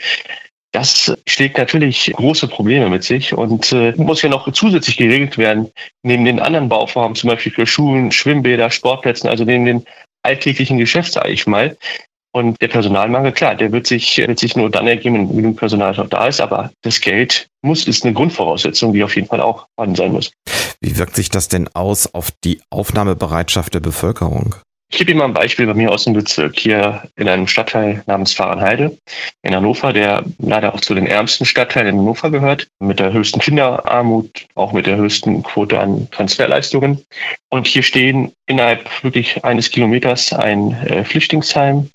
[0.73, 5.69] Das schlägt natürlich große Probleme mit sich und äh, muss ja noch zusätzlich geregelt werden,
[6.03, 9.85] neben den anderen Bauformen, zum Beispiel für Schulen, Schwimmbäder, Sportplätzen, also neben den
[10.23, 11.77] alltäglichen Geschäfts, sage ich mal.
[12.33, 15.93] Und der Personalmangel, klar, der wird sich, wird sich nur dann ergeben, wenn genug Personal
[15.93, 19.67] noch da ist, aber das Geld muss, ist eine Grundvoraussetzung, die auf jeden Fall auch
[19.75, 20.31] vorhanden sein muss.
[20.79, 24.55] Wie wirkt sich das denn aus auf die Aufnahmebereitschaft der Bevölkerung?
[24.93, 28.03] Ich gebe Ihnen mal ein Beispiel bei mir aus dem Bezirk, hier in einem Stadtteil
[28.07, 28.97] namens Fahrenheide
[29.41, 33.39] in Hannover, der leider auch zu den ärmsten Stadtteilen in Hannover gehört, mit der höchsten
[33.39, 37.05] Kinderarmut, auch mit der höchsten Quote an Transferleistungen.
[37.49, 41.89] Und hier stehen innerhalb wirklich eines Kilometers ein äh, Flüchtlingsheim,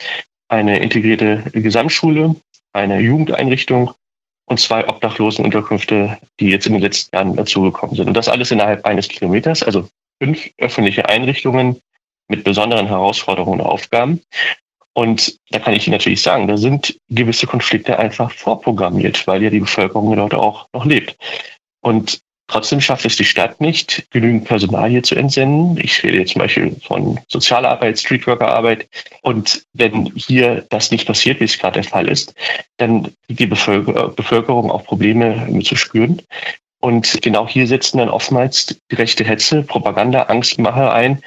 [0.49, 2.35] eine integrierte Gesamtschule,
[2.73, 3.93] eine Jugendeinrichtung
[4.47, 8.09] und zwei Obdachlosenunterkünfte, die jetzt in den letzten Jahren dazugekommen sind.
[8.09, 9.87] Und das alles innerhalb eines Kilometers, also
[10.19, 11.81] fünf öffentliche Einrichtungen,
[12.29, 14.23] mit besonderen Herausforderungen und Aufgaben.
[14.93, 19.51] Und da kann ich Ihnen natürlich sagen, da sind gewisse Konflikte einfach vorprogrammiert, weil ja
[19.51, 21.17] die Bevölkerung dort auch noch lebt.
[21.83, 25.79] Und trotzdem schafft es die Stadt nicht, genügend Personal hier zu entsenden.
[25.79, 28.89] Ich rede jetzt zum Beispiel von Sozialarbeit, Streetworkerarbeit.
[29.21, 32.35] Und wenn hier das nicht passiert, wie es gerade der Fall ist,
[32.79, 36.23] dann die Bevölkerung auch Probleme zu spüren.
[36.81, 41.23] Und genau hier setzen dann oftmals die rechte Hetze, Propaganda, Angstmache ein,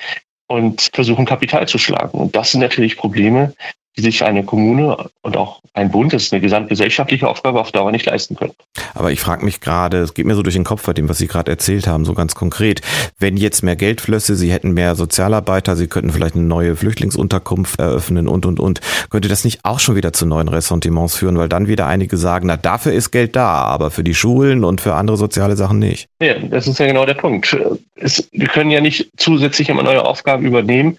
[0.49, 2.17] und versuchen Kapital zu schlagen.
[2.17, 3.53] Und das sind natürlich Probleme,
[3.99, 7.91] die sich eine Kommune und auch ein Bund, das ist eine gesamtgesellschaftliche Aufgabe, auf Dauer
[7.91, 8.53] nicht leisten können.
[8.93, 11.17] Aber ich frage mich gerade, es geht mir so durch den Kopf bei dem, was
[11.17, 12.81] Sie gerade erzählt haben, so ganz konkret.
[13.17, 17.79] Wenn jetzt mehr Geld flösse, Sie hätten mehr Sozialarbeiter, Sie könnten vielleicht eine neue Flüchtlingsunterkunft
[17.79, 18.79] eröffnen und, und, und.
[19.09, 22.47] Könnte das nicht auch schon wieder zu neuen Ressentiments führen, weil dann wieder einige sagen,
[22.47, 26.07] na, dafür ist Geld da, aber für die Schulen und für andere soziale Sachen nicht?
[26.21, 27.57] Ja, das ist ja genau der Punkt.
[27.95, 30.97] Es, wir können ja nicht zusätzlich immer neue Aufgaben übernehmen,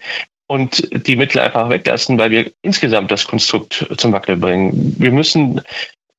[0.51, 4.95] und die Mittel einfach weglassen, weil wir insgesamt das Konstrukt zum Wackeln bringen.
[4.99, 5.61] Wir müssen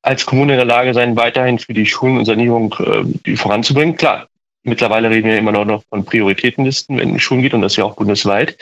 [0.01, 2.73] als Kommune in der Lage sein, weiterhin für die Schulen und Sanierung
[3.27, 3.95] äh, voranzubringen.
[3.95, 4.27] Klar,
[4.63, 7.95] mittlerweile reden wir immer noch von Prioritätenlisten, wenn es Schulen geht und das ja auch
[7.95, 8.57] bundesweit.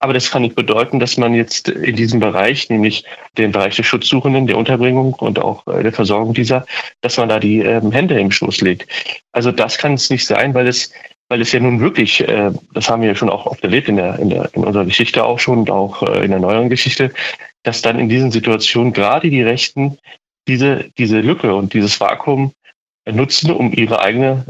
[0.00, 3.02] Aber das kann nicht bedeuten, dass man jetzt in diesem Bereich, nämlich
[3.38, 6.66] den Bereich der Schutzsuchenden, der Unterbringung und auch äh, der Versorgung dieser,
[7.00, 8.86] dass man da die ähm, Hände im Schoß legt.
[9.32, 10.92] Also das kann es nicht sein, weil es
[11.28, 13.96] weil es ja nun wirklich, äh, das haben wir ja schon auch oft erlebt in,
[13.96, 17.12] der, in, der, in unserer Geschichte auch schon und auch äh, in der neueren Geschichte,
[17.62, 19.98] dass dann in diesen Situationen gerade die Rechten
[20.46, 22.52] diese, diese Lücke und dieses Vakuum
[23.10, 24.46] nutzen, um ihre eigene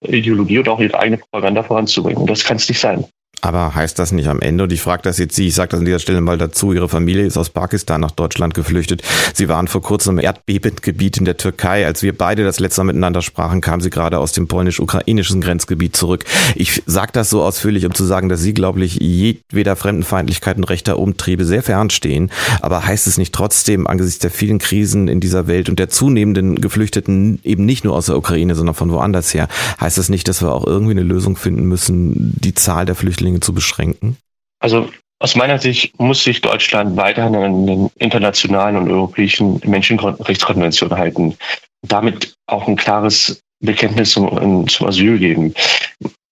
[0.00, 2.22] Ideologie und auch ihre eigene Propaganda voranzubringen.
[2.22, 3.04] Und das kann es nicht sein.
[3.40, 5.80] Aber heißt das nicht am Ende, und ich frage das jetzt Sie, ich sage das
[5.80, 9.02] an dieser Stelle mal dazu, Ihre Familie ist aus Pakistan nach Deutschland geflüchtet.
[9.32, 11.86] Sie waren vor kurzem im Erdbebengebiet in der Türkei.
[11.86, 15.94] Als wir beide das letzte Mal miteinander sprachen, kamen Sie gerade aus dem polnisch-ukrainischen Grenzgebiet
[15.94, 16.24] zurück.
[16.56, 20.64] Ich sage das so ausführlich, um zu sagen, dass Sie, glaube ich, jedweder Fremdenfeindlichkeit und
[20.64, 22.30] rechter Umtriebe sehr fernstehen.
[22.60, 26.60] Aber heißt es nicht trotzdem, angesichts der vielen Krisen in dieser Welt und der zunehmenden
[26.60, 29.48] Geflüchteten eben nicht nur aus der Ukraine, sondern von woanders her,
[29.80, 33.27] heißt es nicht, dass wir auch irgendwie eine Lösung finden müssen, die Zahl der Flüchtlinge
[33.28, 34.16] Flüchtlinge zu beschränken?
[34.60, 34.88] Also
[35.20, 41.36] aus meiner Sicht muss sich Deutschland weiterhin an den internationalen und europäischen Menschenrechtskonventionen halten.
[41.82, 45.54] Damit auch ein klares Bekenntnis zum, zum Asyl geben.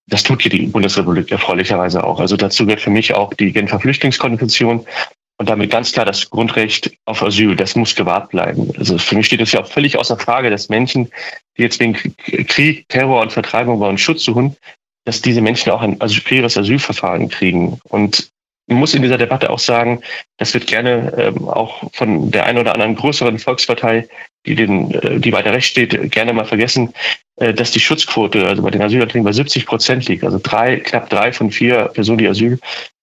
[0.09, 2.21] Das tut hier die Bundesrepublik erfreulicherweise auch.
[2.21, 4.87] Also dazu gehört für mich auch die Genfer Flüchtlingskonvention
[5.39, 7.57] und damit ganz klar das Grundrecht auf Asyl.
[7.57, 8.71] Das muss gewahrt bleiben.
[8.79, 11.11] Also für mich steht es ja auch völlig außer Frage, dass Menschen,
[11.59, 14.57] die jetzt wegen Krieg, Terror und Vertreibung bei uns Schutz suchen,
[15.07, 17.81] dass diese Menschen auch ein also Asylverfahren kriegen.
[17.89, 18.29] Und
[18.69, 20.03] man muss in dieser Debatte auch sagen,
[20.39, 24.09] das wird gerne ähm, auch von der einen oder anderen größeren Volkspartei,
[24.45, 26.93] die, den, äh, die weiter rechts steht, gerne mal vergessen,
[27.37, 30.25] äh, dass die Schutzquote, also bei den Asylanträgen bei 70 Prozent liegt.
[30.25, 32.59] Also drei, knapp drei von vier Personen, die Asyl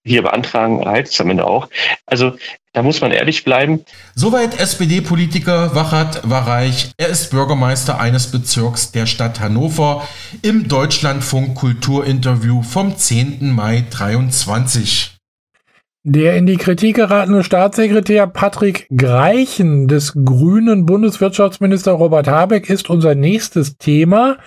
[0.05, 1.69] hier beantragen, erhalten es am Ende auch.
[2.05, 2.33] Also
[2.73, 3.81] da muss man ehrlich bleiben.
[4.15, 6.91] Soweit SPD-Politiker Wachert Wareich.
[6.97, 10.07] Er ist Bürgermeister eines Bezirks der Stadt Hannover
[10.41, 13.51] im Deutschlandfunk Kulturinterview vom 10.
[13.51, 15.11] Mai 23.
[16.05, 23.15] Der in die Kritik geratene Staatssekretär Patrick Greichen des grünen Bundeswirtschaftsminister Robert Habeck ist unser
[23.15, 24.37] nächstes Thema.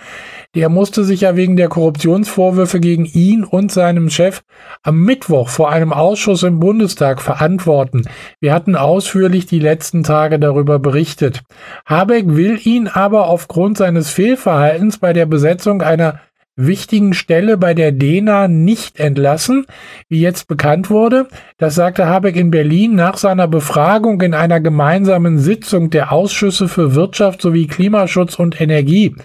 [0.55, 4.41] Der musste sich ja wegen der Korruptionsvorwürfe gegen ihn und seinem Chef
[4.83, 8.03] am Mittwoch vor einem Ausschuss im Bundestag verantworten.
[8.39, 11.43] Wir hatten ausführlich die letzten Tage darüber berichtet.
[11.85, 16.19] Habeck will ihn aber aufgrund seines Fehlverhaltens bei der Besetzung einer
[16.57, 19.65] wichtigen Stelle bei der DENA nicht entlassen,
[20.09, 21.27] wie jetzt bekannt wurde.
[21.57, 26.95] Das sagte Habeck in Berlin nach seiner Befragung in einer gemeinsamen Sitzung der Ausschüsse für
[26.95, 29.15] Wirtschaft sowie Klimaschutz und Energie.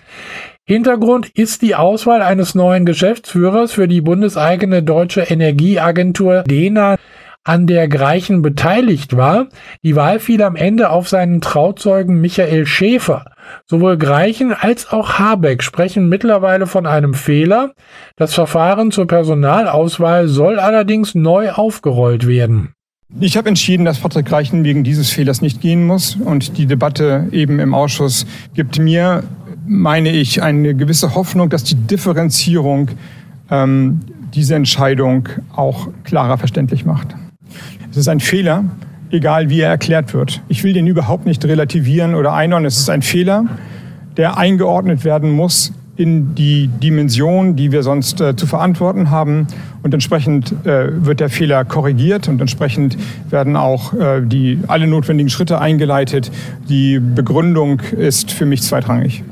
[0.65, 6.99] Hintergrund ist die Auswahl eines neuen Geschäftsführers für die bundeseigene deutsche Energieagentur DENA
[7.43, 9.49] an der Greichen beteiligt war.
[9.83, 13.25] Die Wahl fiel am Ende auf seinen Trauzeugen Michael Schäfer.
[13.67, 17.73] Sowohl Greichen als auch Habeck sprechen mittlerweile von einem Fehler.
[18.15, 22.75] Das Verfahren zur Personalauswahl soll allerdings neu aufgerollt werden.
[23.21, 26.17] Ich habe entschieden, dass Patrick Greichen wegen dieses Fehlers nicht gehen muss.
[26.17, 29.25] Und die Debatte eben im Ausschuss gibt mir,
[29.67, 32.89] meine ich, eine gewisse Hoffnung, dass die Differenzierung
[33.51, 34.01] ähm,
[34.35, 37.09] diese Entscheidung auch klarer verständlich macht.
[37.91, 38.65] Es ist ein Fehler,
[39.11, 40.43] egal wie er erklärt wird.
[40.49, 42.67] Ich will den überhaupt nicht relativieren oder einordnen.
[42.67, 43.45] Es ist ein Fehler,
[44.17, 49.47] der eingeordnet werden muss in die Dimension, die wir sonst äh, zu verantworten haben.
[49.83, 52.97] Und entsprechend äh, wird der Fehler korrigiert und entsprechend
[53.29, 56.33] werden auch äh, die, alle notwendigen Schritte eingeleitet.
[56.69, 59.23] Die Begründung ist für mich zweitrangig.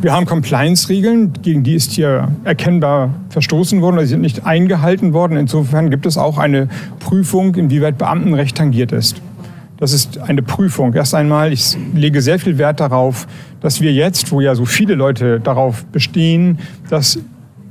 [0.00, 5.12] Wir haben Compliance-Regeln, gegen die ist hier erkennbar verstoßen worden, oder sie sind nicht eingehalten
[5.12, 5.36] worden.
[5.36, 6.68] Insofern gibt es auch eine
[7.00, 9.20] Prüfung, inwieweit Beamtenrecht tangiert ist.
[9.78, 10.94] Das ist eine Prüfung.
[10.94, 13.26] Erst einmal, ich lege sehr viel Wert darauf,
[13.60, 16.58] dass wir jetzt, wo ja so viele Leute darauf bestehen,
[16.90, 17.18] dass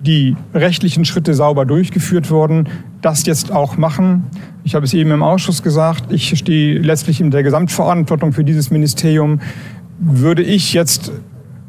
[0.02, 2.68] die rechtlichen Schritte sauber durchgeführt wurden,
[3.02, 4.24] das jetzt auch machen.
[4.64, 8.70] Ich habe es eben im Ausschuss gesagt, ich stehe letztlich in der Gesamtverantwortung für dieses
[8.70, 9.40] Ministerium.
[10.00, 11.12] Würde ich jetzt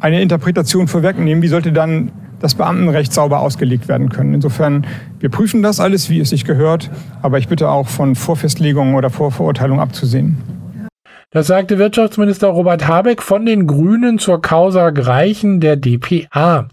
[0.01, 4.35] eine Interpretation vorwegnehmen, wie sollte dann das Beamtenrecht sauber ausgelegt werden können.
[4.35, 4.87] Insofern,
[5.19, 6.91] wir prüfen das alles, wie es sich gehört,
[7.23, 10.37] aber ich bitte auch von Vorfestlegungen oder Vorverurteilungen abzusehen.
[11.31, 16.69] Das sagte Wirtschaftsminister Robert Habeck von den Grünen zur Causa Greichen der DPA.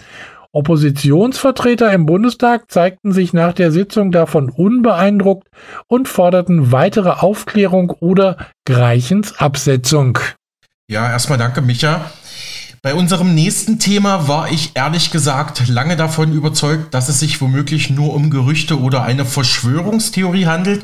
[0.52, 5.48] Oppositionsvertreter im Bundestag zeigten sich nach der Sitzung davon unbeeindruckt
[5.88, 10.20] und forderten weitere Aufklärung oder Greichens Absetzung.
[10.90, 12.02] Ja, erstmal danke, Micha.
[12.84, 17.92] Bei unserem nächsten Thema war ich ehrlich gesagt lange davon überzeugt, dass es sich womöglich
[17.92, 20.84] nur um Gerüchte oder eine Verschwörungstheorie handelt.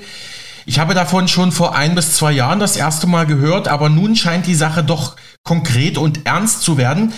[0.68, 4.16] Ich habe davon schon vor ein bis zwei Jahren das erste Mal gehört, aber nun
[4.16, 7.14] scheint die Sache doch konkret und ernst zu werden.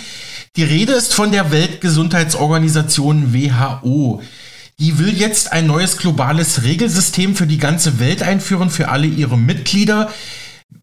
[0.56, 4.22] Die Rede ist von der Weltgesundheitsorganisation WHO.
[4.78, 9.36] Die will jetzt ein neues globales Regelsystem für die ganze Welt einführen, für alle ihre
[9.36, 10.10] Mitglieder.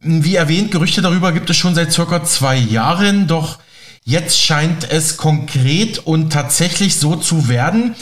[0.02, 3.58] Wie erwähnt, Gerüchte darüber gibt es schon seit circa zwei Jahren, doch
[4.10, 7.94] Jetzt scheint es konkret und tatsächlich so zu werden.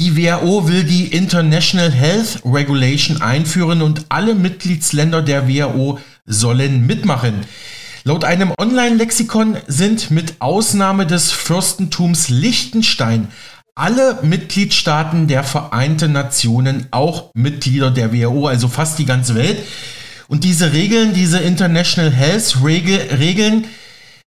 [0.00, 7.46] Die WHO will die International Health Regulation einführen und alle Mitgliedsländer der WHO sollen mitmachen.
[8.02, 13.28] Laut einem Online-Lexikon sind mit Ausnahme des Fürstentums Liechtenstein
[13.76, 19.58] alle Mitgliedstaaten der Vereinten Nationen auch Mitglieder der WHO, also fast die ganze Welt.
[20.26, 23.66] Und diese Regeln, diese International Health Regeln,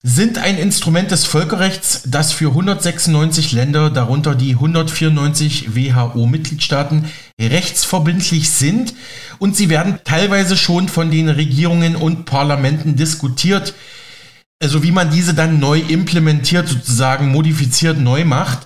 [0.09, 7.07] sind ein Instrument des Völkerrechts, das für 196 Länder, darunter die 194 WHO-Mitgliedstaaten,
[7.41, 8.95] rechtsverbindlich sind
[9.41, 13.75] und sie werden teilweise schon von den Regierungen und Parlamenten diskutiert.
[14.63, 18.61] Also wie man diese dann neu implementiert, sozusagen modifiziert, neu macht.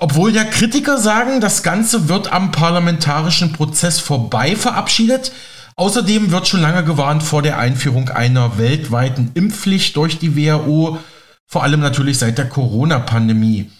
[0.00, 5.30] Obwohl ja Kritiker sagen, das Ganze wird am parlamentarischen Prozess vorbei verabschiedet,
[5.76, 10.98] Außerdem wird schon lange gewarnt vor der Einführung einer weltweiten Impfpflicht durch die WHO,
[11.46, 13.70] vor allem natürlich seit der Corona-Pandemie.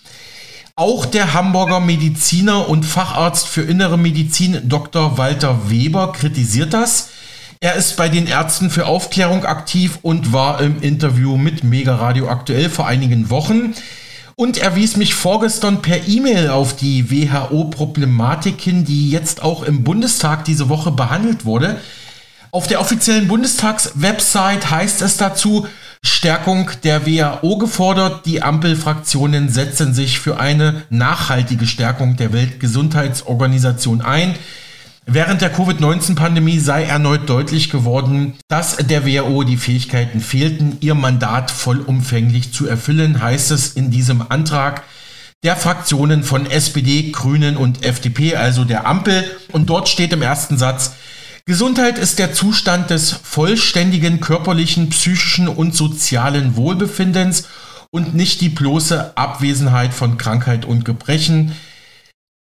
[0.76, 5.18] Auch der Hamburger Mediziner und Facharzt für innere Medizin Dr.
[5.18, 7.10] Walter Weber kritisiert das.
[7.60, 12.28] Er ist bei den Ärzten für Aufklärung aktiv und war im Interview mit Mega Radio
[12.28, 13.74] aktuell vor einigen Wochen.
[14.36, 19.84] Und er wies mich vorgestern per E-Mail auf die WHO-Problematik hin, die jetzt auch im
[19.84, 21.80] Bundestag diese Woche behandelt wurde.
[22.50, 25.66] Auf der offiziellen Bundestags-Website heißt es dazu,
[26.02, 28.26] Stärkung der WHO gefordert.
[28.26, 34.34] Die Ampelfraktionen setzen sich für eine nachhaltige Stärkung der Weltgesundheitsorganisation ein.
[35.06, 41.50] Während der Covid-19-Pandemie sei erneut deutlich geworden, dass der WHO die Fähigkeiten fehlten, ihr Mandat
[41.50, 44.82] vollumfänglich zu erfüllen, heißt es in diesem Antrag
[45.42, 49.24] der Fraktionen von SPD, Grünen und FDP, also der Ampel.
[49.52, 50.92] Und dort steht im ersten Satz,
[51.44, 57.46] Gesundheit ist der Zustand des vollständigen körperlichen, psychischen und sozialen Wohlbefindens
[57.90, 61.52] und nicht die bloße Abwesenheit von Krankheit und Gebrechen.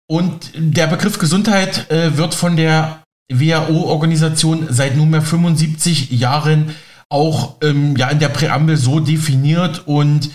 [0.08, 6.76] Und der Begriff Gesundheit äh, wird von der WHO-Organisation seit nunmehr 75 Jahren
[7.10, 10.30] auch ähm, ja, in der Präambel so definiert und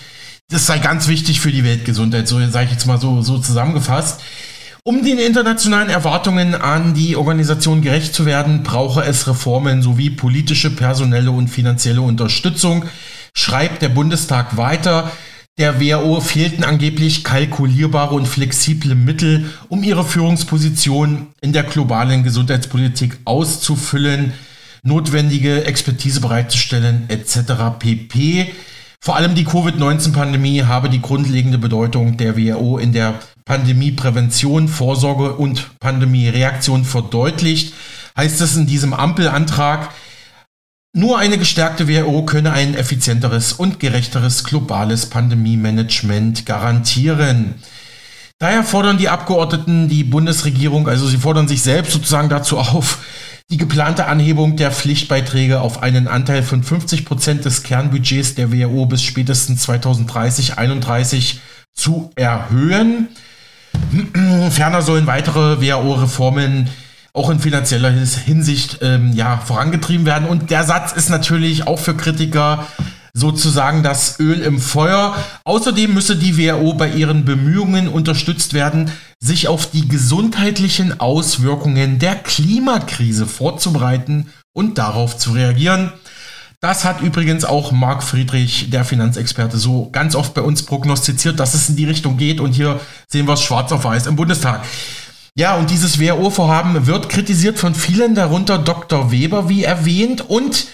[0.50, 4.20] das sei ganz wichtig für die Weltgesundheit, so sage ich jetzt mal so, so zusammengefasst.
[4.82, 10.70] Um den internationalen Erwartungen an die Organisation gerecht zu werden, brauche es Reformen sowie politische,
[10.70, 12.86] personelle und finanzielle Unterstützung,
[13.34, 15.12] schreibt der Bundestag weiter.
[15.60, 23.18] Der WHO fehlten angeblich kalkulierbare und flexible Mittel, um ihre Führungsposition in der globalen Gesundheitspolitik
[23.26, 24.32] auszufüllen,
[24.82, 27.78] notwendige Expertise bereitzustellen etc.
[27.78, 28.52] pp.
[29.02, 35.78] Vor allem die Covid-19-Pandemie habe die grundlegende Bedeutung der WHO in der Pandemieprävention, Vorsorge und
[35.78, 37.74] Pandemiereaktion verdeutlicht,
[38.16, 39.90] heißt es in diesem Ampelantrag,
[40.92, 47.54] nur eine gestärkte WHO könne ein effizienteres und gerechteres globales Pandemie-Management garantieren.
[48.38, 52.98] Daher fordern die Abgeordneten die Bundesregierung, also sie fordern sich selbst sozusagen dazu auf,
[53.50, 58.86] die geplante Anhebung der Pflichtbeiträge auf einen Anteil von 50 Prozent des Kernbudgets der WHO
[58.86, 61.36] bis spätestens 2030-31
[61.74, 63.08] zu erhöhen.
[64.50, 66.68] Ferner sollen weitere WHO-Reformen
[67.12, 70.28] auch in finanzieller Hinsicht ähm, ja, vorangetrieben werden.
[70.28, 72.66] Und der Satz ist natürlich auch für Kritiker
[73.12, 75.16] sozusagen das Öl im Feuer.
[75.44, 82.16] Außerdem müsse die WHO bei ihren Bemühungen unterstützt werden, sich auf die gesundheitlichen Auswirkungen der
[82.16, 85.92] Klimakrise vorzubereiten und darauf zu reagieren.
[86.60, 91.54] Das hat übrigens auch Marc Friedrich, der Finanzexperte, so ganz oft bei uns prognostiziert, dass
[91.54, 92.38] es in die Richtung geht.
[92.38, 94.62] Und hier sehen wir es schwarz auf weiß im Bundestag.
[95.34, 99.10] Ja, und dieses WHO-Vorhaben wird kritisiert von vielen, darunter Dr.
[99.12, 100.66] Weber, wie erwähnt, und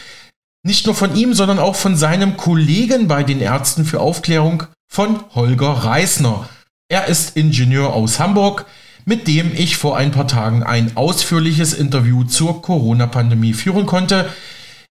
[0.62, 5.20] nicht nur von ihm, sondern auch von seinem Kollegen bei den Ärzten für Aufklärung, von
[5.34, 6.48] Holger Reisner.
[6.88, 8.66] Er ist Ingenieur aus Hamburg,
[9.04, 14.28] mit dem ich vor ein paar Tagen ein ausführliches Interview zur Corona-Pandemie führen konnte.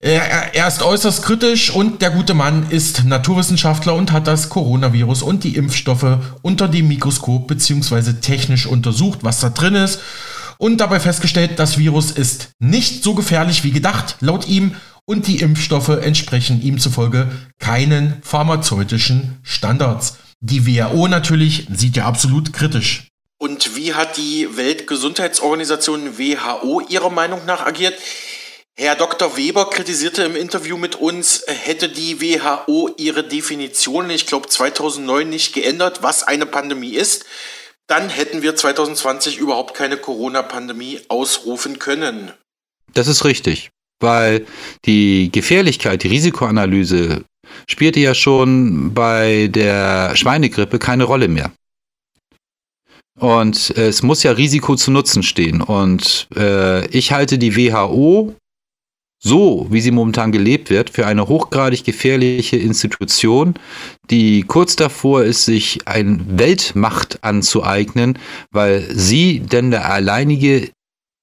[0.02, 5.22] Er, er, ist äußerst kritisch und der gute Mann ist Naturwissenschaftler und hat das Coronavirus
[5.22, 8.14] und die Impfstoffe unter dem Mikroskop bzw.
[8.14, 10.00] technisch untersucht, was da drin ist
[10.56, 14.74] und dabei festgestellt, das Virus ist nicht so gefährlich wie gedacht, laut ihm,
[15.06, 20.18] und die Impfstoffe entsprechen ihm zufolge keinen pharmazeutischen Standards.
[20.40, 23.08] Die WHO natürlich sieht ja absolut kritisch.
[23.38, 27.94] Und wie hat die Weltgesundheitsorganisation WHO ihrer Meinung nach agiert?
[28.82, 29.36] Herr Dr.
[29.36, 35.52] Weber kritisierte im Interview mit uns, hätte die WHO ihre Definition, ich glaube 2009, nicht
[35.52, 37.26] geändert, was eine Pandemie ist,
[37.88, 42.32] dann hätten wir 2020 überhaupt keine Corona-Pandemie ausrufen können.
[42.94, 43.68] Das ist richtig,
[44.00, 44.46] weil
[44.86, 47.26] die Gefährlichkeit, die Risikoanalyse
[47.68, 51.52] spielte ja schon bei der Schweinegrippe keine Rolle mehr.
[53.18, 55.60] Und es muss ja Risiko zu Nutzen stehen.
[55.60, 58.34] Und äh, ich halte die WHO
[59.22, 63.54] so, wie sie momentan gelebt wird, für eine hochgradig gefährliche Institution,
[64.10, 68.18] die kurz davor ist, sich ein Weltmacht anzueignen,
[68.50, 70.70] weil sie denn der alleinige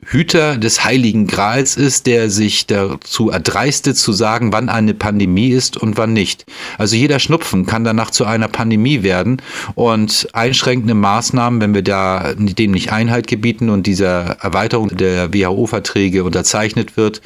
[0.06, 5.76] Hüter des Heiligen Grals ist, der sich dazu erdreistet zu sagen, wann eine Pandemie ist
[5.76, 6.46] und wann nicht.
[6.78, 9.42] Also jeder Schnupfen kann danach zu einer Pandemie werden
[9.74, 16.24] und einschränkende Maßnahmen, wenn wir da dem nicht Einhalt gebieten und dieser Erweiterung der WHO-Verträge
[16.24, 17.22] unterzeichnet wird,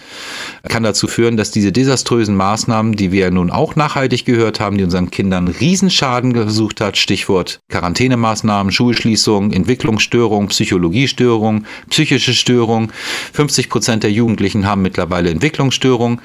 [0.70, 4.86] kann dazu führen, dass diese desaströsen Maßnahmen, die wir nun auch nachhaltig gehört haben, die
[4.86, 12.92] unseren Kindern Riesenschaden gesucht hat, Stichwort Quarantänemaßnahmen, Schulschließung, Entwicklungsstörung, Psychologiestörung, psychische Störung, Entwicklungsstörungen.
[13.34, 16.22] 50 Prozent der Jugendlichen haben mittlerweile Entwicklungsstörungen.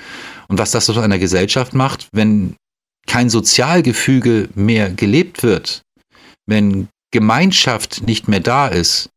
[0.49, 2.55] Und was das aus einer Gesellschaft macht, wenn
[3.07, 5.83] kein Sozialgefüge mehr gelebt wird,
[6.47, 9.09] wenn Gemeinschaft nicht mehr da ist,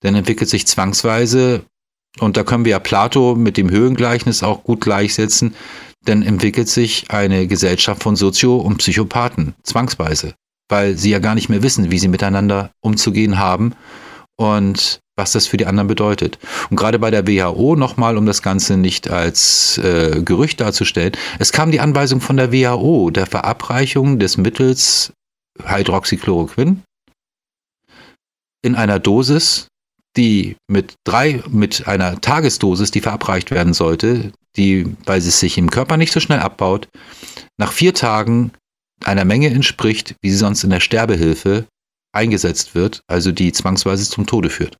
[0.00, 1.64] dann entwickelt sich zwangsweise,
[2.18, 5.54] und da können wir ja Plato mit dem Höhengleichnis auch gut gleichsetzen,
[6.04, 10.34] dann entwickelt sich eine Gesellschaft von Sozio- und Psychopathen, zwangsweise,
[10.68, 13.74] weil sie ja gar nicht mehr wissen, wie sie miteinander umzugehen haben.
[14.36, 16.38] Und was das für die anderen bedeutet.
[16.68, 21.52] Und gerade bei der WHO nochmal, um das Ganze nicht als äh, Gerücht darzustellen, es
[21.52, 25.12] kam die Anweisung von der WHO der Verabreichung des Mittels
[25.64, 26.82] Hydroxychloroquin
[28.62, 29.68] in einer Dosis,
[30.16, 35.70] die mit drei, mit einer Tagesdosis, die verabreicht werden sollte, die, weil es sich im
[35.70, 36.88] Körper nicht so schnell abbaut,
[37.58, 38.50] nach vier Tagen
[39.04, 41.66] einer Menge entspricht, wie sie sonst in der Sterbehilfe
[42.12, 44.76] eingesetzt wird, also die zwangsweise zum Tode führt.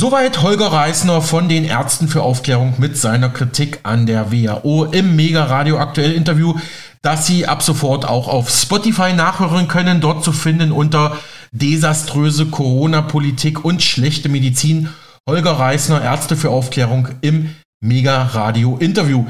[0.00, 5.16] Soweit Holger Reisner von den Ärzten für Aufklärung mit seiner Kritik an der WHO im
[5.16, 6.54] Mega Radio Aktuell Interview,
[7.02, 11.18] das Sie ab sofort auch auf Spotify nachhören können, dort zu finden unter
[11.50, 14.88] desaströse Corona-Politik und schlechte Medizin.
[15.28, 19.26] Holger Reisner, Ärzte für Aufklärung im Mega Radio Interview.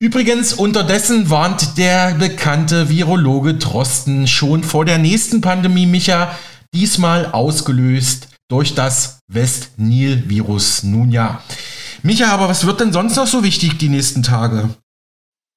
[0.00, 6.34] Übrigens, unterdessen warnt der bekannte Virologe Drosten schon vor der nächsten Pandemie, Micha,
[6.72, 10.82] diesmal ausgelöst durch das West-Nil-Virus.
[10.84, 11.40] Nun ja.
[12.02, 14.68] Micha, aber was wird denn sonst noch so wichtig die nächsten Tage?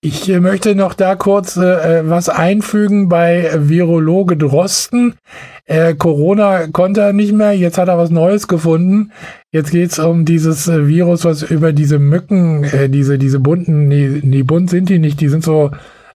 [0.02, 5.16] Ich äh, möchte noch da kurz äh, äh, was einfügen bei Virologe Drosten.
[5.66, 9.12] Äh, Corona konnte er nicht mehr, jetzt hat er was Neues gefunden.
[9.52, 13.90] Jetzt geht es um dieses äh, Virus, was über diese Mücken, äh, diese, diese bunten,
[13.90, 15.72] nee, nee, bunt sind die nicht, die sind so,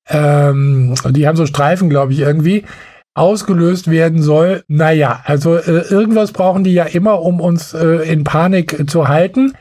[0.09, 2.65] ähm, die haben so Streifen, glaube ich, irgendwie
[3.15, 4.65] ausgelöst werden soll.
[4.69, 9.55] Naja, also äh, irgendwas brauchen die ja immer, um uns äh, in Panik zu halten.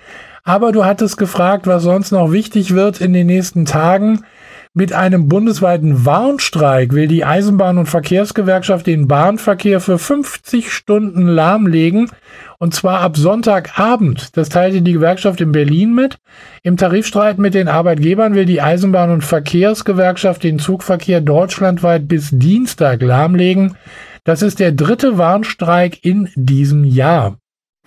[0.43, 4.25] Aber du hattest gefragt, was sonst noch wichtig wird in den nächsten Tagen.
[4.73, 12.09] Mit einem bundesweiten Warnstreik will die Eisenbahn- und Verkehrsgewerkschaft den Bahnverkehr für 50 Stunden lahmlegen.
[12.63, 14.37] Und zwar ab Sonntagabend.
[14.37, 16.15] Das teilte die Gewerkschaft in Berlin mit.
[16.61, 23.01] Im Tarifstreit mit den Arbeitgebern will die Eisenbahn- und Verkehrsgewerkschaft den Zugverkehr deutschlandweit bis Dienstag
[23.01, 23.75] lahmlegen.
[24.23, 27.35] Das ist der dritte Warnstreik in diesem Jahr.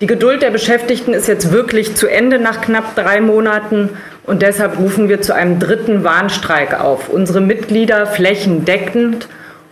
[0.03, 3.89] Die Geduld der Beschäftigten ist jetzt wirklich zu Ende nach knapp drei Monaten
[4.25, 7.09] und deshalb rufen wir zu einem dritten Warnstreik auf.
[7.09, 9.27] Unsere Mitglieder flächendeckend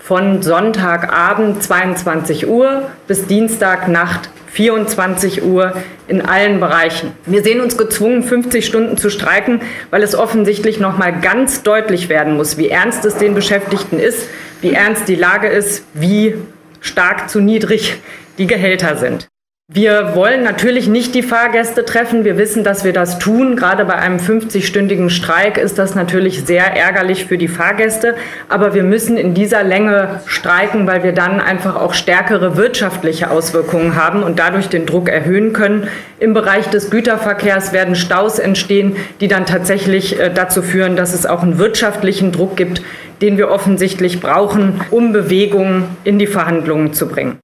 [0.05, 5.72] von Sonntagabend 22 Uhr bis Dienstagnacht 24 Uhr
[6.09, 7.12] in allen Bereichen.
[7.24, 12.11] Wir sehen uns gezwungen, 50 Stunden zu streiken, weil es offensichtlich noch mal ganz deutlich
[12.11, 14.28] werden muss, wie ernst es den Beschäftigten ist,
[14.61, 16.34] wie ernst die Lage ist, wie
[16.82, 17.96] stark zu niedrig
[18.36, 19.26] die Gehälter sind.
[19.73, 22.27] Wir wollen natürlich nicht die Fahrgäste treffen.
[22.27, 23.57] Wir wissen, dass wir das tun.
[23.57, 28.15] Gerade bei einem 50-stündigen Streik ist das natürlich sehr ärgerlich für die Fahrgäste.
[28.51, 33.97] Aber wir müssen in dieser Länge streiken, weil wir dann einfach auch stärkere wirtschaftliche Auswirkungen
[33.97, 35.89] haben und dadurch den Druck erhöhen können.
[36.21, 41.25] Im Bereich des Güterverkehrs werden Staus entstehen, die dann tatsächlich äh, dazu führen, dass es
[41.25, 42.83] auch einen wirtschaftlichen Druck gibt,
[43.23, 47.39] den wir offensichtlich brauchen, um Bewegung in die Verhandlungen zu bringen.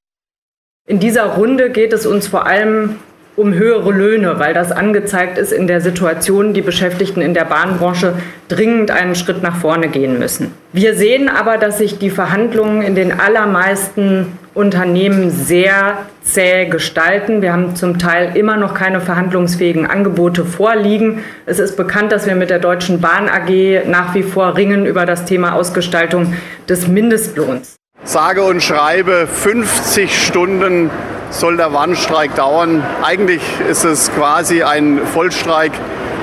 [0.90, 2.96] In dieser Runde geht es uns vor allem
[3.36, 8.14] um höhere Löhne, weil das angezeigt ist in der Situation, die Beschäftigten in der Bahnbranche
[8.48, 10.52] dringend einen Schritt nach vorne gehen müssen.
[10.72, 17.40] Wir sehen aber, dass sich die Verhandlungen in den allermeisten Unternehmen sehr zäh gestalten.
[17.40, 21.20] Wir haben zum Teil immer noch keine verhandlungsfähigen Angebote vorliegen.
[21.46, 25.06] Es ist bekannt, dass wir mit der Deutschen Bahn AG nach wie vor ringen über
[25.06, 26.34] das Thema Ausgestaltung
[26.68, 30.90] des Mindestlohns sage und schreibe 50 Stunden
[31.30, 32.84] soll der Warnstreik dauern.
[33.02, 35.72] Eigentlich ist es quasi ein Vollstreik,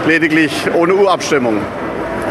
[0.05, 1.61] lediglich ohne Urabstimmung.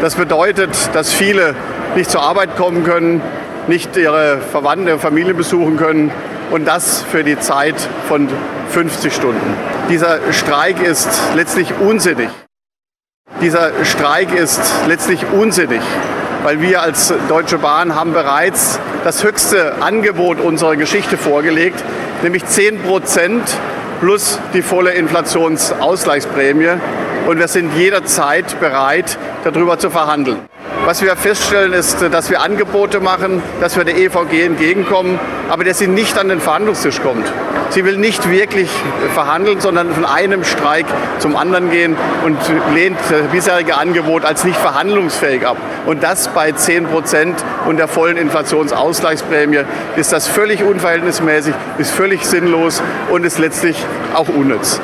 [0.01, 1.55] Das bedeutet, dass viele
[1.95, 3.21] nicht zur Arbeit kommen können,
[3.67, 6.11] nicht ihre Verwandten, ihre Familie besuchen können
[6.51, 7.75] und das für die Zeit
[8.07, 8.29] von
[8.69, 9.55] 50 Stunden.
[9.89, 12.29] Dieser Streik ist letztlich unsinnig.
[13.41, 15.81] Dieser Streik ist letztlich unsinnig
[16.47, 21.83] weil wir als Deutsche Bahn haben bereits das höchste Angebot unserer Geschichte vorgelegt,
[22.23, 23.43] nämlich 10 Prozent
[23.99, 26.79] plus die volle Inflationsausgleichsprämie.
[27.27, 30.39] Und wir sind jederzeit bereit, darüber zu verhandeln.
[30.87, 35.19] Was wir feststellen, ist, dass wir Angebote machen, dass wir der EVG entgegenkommen,
[35.49, 37.25] aber dass sie nicht an den Verhandlungstisch kommt.
[37.71, 38.69] Sie will nicht wirklich
[39.13, 40.85] verhandeln, sondern von einem Streik
[41.19, 42.37] zum anderen gehen und
[42.73, 45.57] lehnt das bisherige Angebot als nicht verhandlungsfähig ab.
[45.87, 47.35] Und das bei 10 Prozent
[47.65, 49.65] und der vollen Inflationsausgleichsprämie
[49.97, 52.81] ist das völlig unverhältnismäßig, ist völlig sinnlos
[53.11, 53.75] und ist letztlich
[54.13, 54.79] auch unnütz.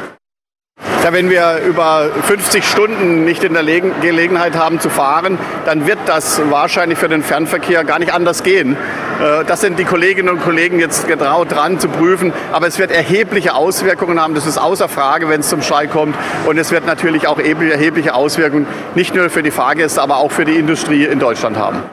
[1.04, 5.98] Ja, wenn wir über 50 Stunden nicht in der Gelegenheit haben zu fahren, dann wird
[6.06, 8.78] das wahrscheinlich für den Fernverkehr gar nicht anders gehen.
[9.22, 12.32] Äh, das sind die Kolleginnen und Kollegen jetzt getraut dran zu prüfen.
[12.54, 14.34] Aber es wird erhebliche Auswirkungen haben.
[14.34, 16.16] Das ist außer Frage, wenn es zum Streik kommt.
[16.48, 20.46] Und es wird natürlich auch erhebliche Auswirkungen nicht nur für die Fahrgäste, aber auch für
[20.46, 21.84] die Industrie in Deutschland haben.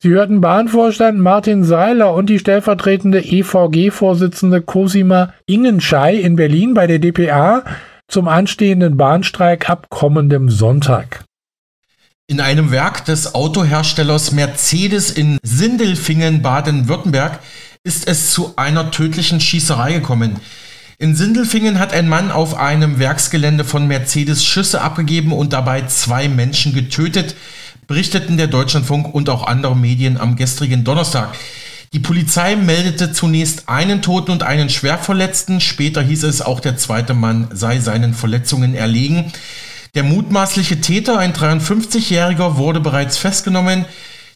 [0.00, 6.98] Sie hörten Bahnvorstand Martin Seiler und die stellvertretende EVG-Vorsitzende Cosima Ingenschei in Berlin bei der
[6.98, 7.62] DPA
[8.08, 11.24] zum anstehenden Bahnstreik ab kommendem Sonntag.
[12.26, 17.40] In einem Werk des Autoherstellers Mercedes in Sindelfingen, Baden-Württemberg,
[17.82, 20.40] ist es zu einer tödlichen Schießerei gekommen.
[20.98, 26.28] In Sindelfingen hat ein Mann auf einem Werksgelände von Mercedes Schüsse abgegeben und dabei zwei
[26.28, 27.34] Menschen getötet,
[27.86, 31.36] berichteten der Deutschlandfunk und auch andere Medien am gestrigen Donnerstag.
[31.94, 35.60] Die Polizei meldete zunächst einen Toten und einen Schwerverletzten.
[35.60, 39.32] Später hieß es, auch der zweite Mann sei seinen Verletzungen erlegen.
[39.94, 43.84] Der mutmaßliche Täter, ein 53-Jähriger, wurde bereits festgenommen.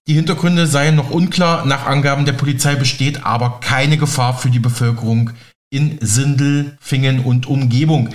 [0.06, 1.66] Die Hintergründe seien noch unklar.
[1.66, 5.30] Nach Angaben der Polizei besteht aber keine Gefahr für die Bevölkerung
[5.68, 8.10] in Sindelfingen und Umgebung.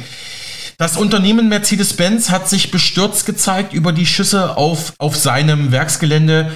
[0.78, 6.50] Das Unternehmen Mercedes-Benz hat sich bestürzt gezeigt über die Schüsse auf, auf seinem Werksgelände.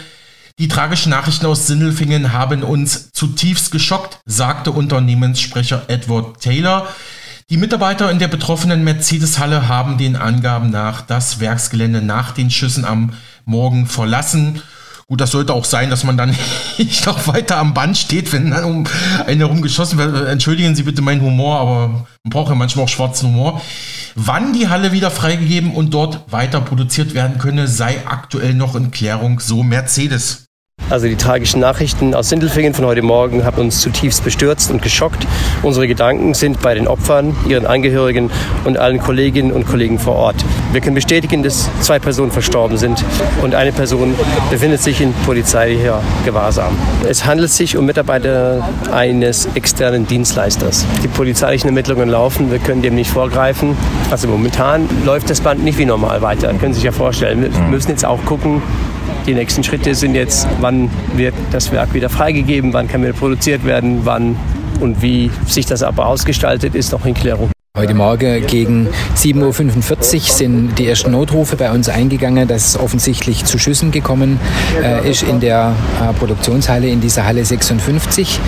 [0.60, 6.88] Die tragischen Nachrichten aus Sindelfingen haben uns zutiefst geschockt, sagte Unternehmenssprecher Edward Taylor.
[7.52, 12.86] Die Mitarbeiter in der betroffenen Mercedes-Halle haben den Angaben nach das Werksgelände nach den Schüssen
[12.86, 13.14] am
[13.46, 14.64] Morgen verlassen.
[15.06, 16.36] Gut, das sollte auch sein, dass man dann
[16.80, 18.88] nicht noch weiter am Band steht, wenn dann um
[19.28, 20.28] einen herum geschossen wird.
[20.28, 23.62] Entschuldigen Sie bitte meinen Humor, aber man braucht ja manchmal auch schwarzen Humor.
[24.16, 28.90] Wann die Halle wieder freigegeben und dort weiter produziert werden könne, sei aktuell noch in
[28.90, 30.47] Klärung, so Mercedes.
[30.90, 35.28] Also die tragischen Nachrichten aus Sindelfingen von heute Morgen haben uns zutiefst bestürzt und geschockt.
[35.62, 38.32] Unsere Gedanken sind bei den Opfern, ihren Angehörigen
[38.64, 40.38] und allen Kolleginnen und Kollegen vor Ort.
[40.72, 43.04] Wir können bestätigen, dass zwei Personen verstorben sind
[43.42, 44.16] und eine Person
[44.50, 46.74] befindet sich in polizeilicher Gewahrsam.
[47.08, 50.86] Es handelt sich um Mitarbeiter eines externen Dienstleisters.
[51.04, 53.76] Die polizeilichen Ermittlungen laufen, wir können dem nicht vorgreifen.
[54.10, 57.42] Also momentan läuft das Band nicht wie normal weiter, können Sie sich ja vorstellen.
[57.42, 58.62] Wir müssen jetzt auch gucken,
[59.28, 63.66] die nächsten Schritte sind jetzt, wann wird das Werk wieder freigegeben, wann kann wieder produziert
[63.66, 64.38] werden, wann
[64.80, 67.52] und wie sich das aber ausgestaltet, ist noch in Klärung.
[67.78, 73.46] Heute Morgen gegen 7.45 Uhr sind die ersten Notrufe bei uns eingegangen, dass es offensichtlich
[73.46, 74.40] zu Schüssen gekommen
[74.82, 78.40] äh, ist in der äh, Produktionshalle, in dieser Halle 56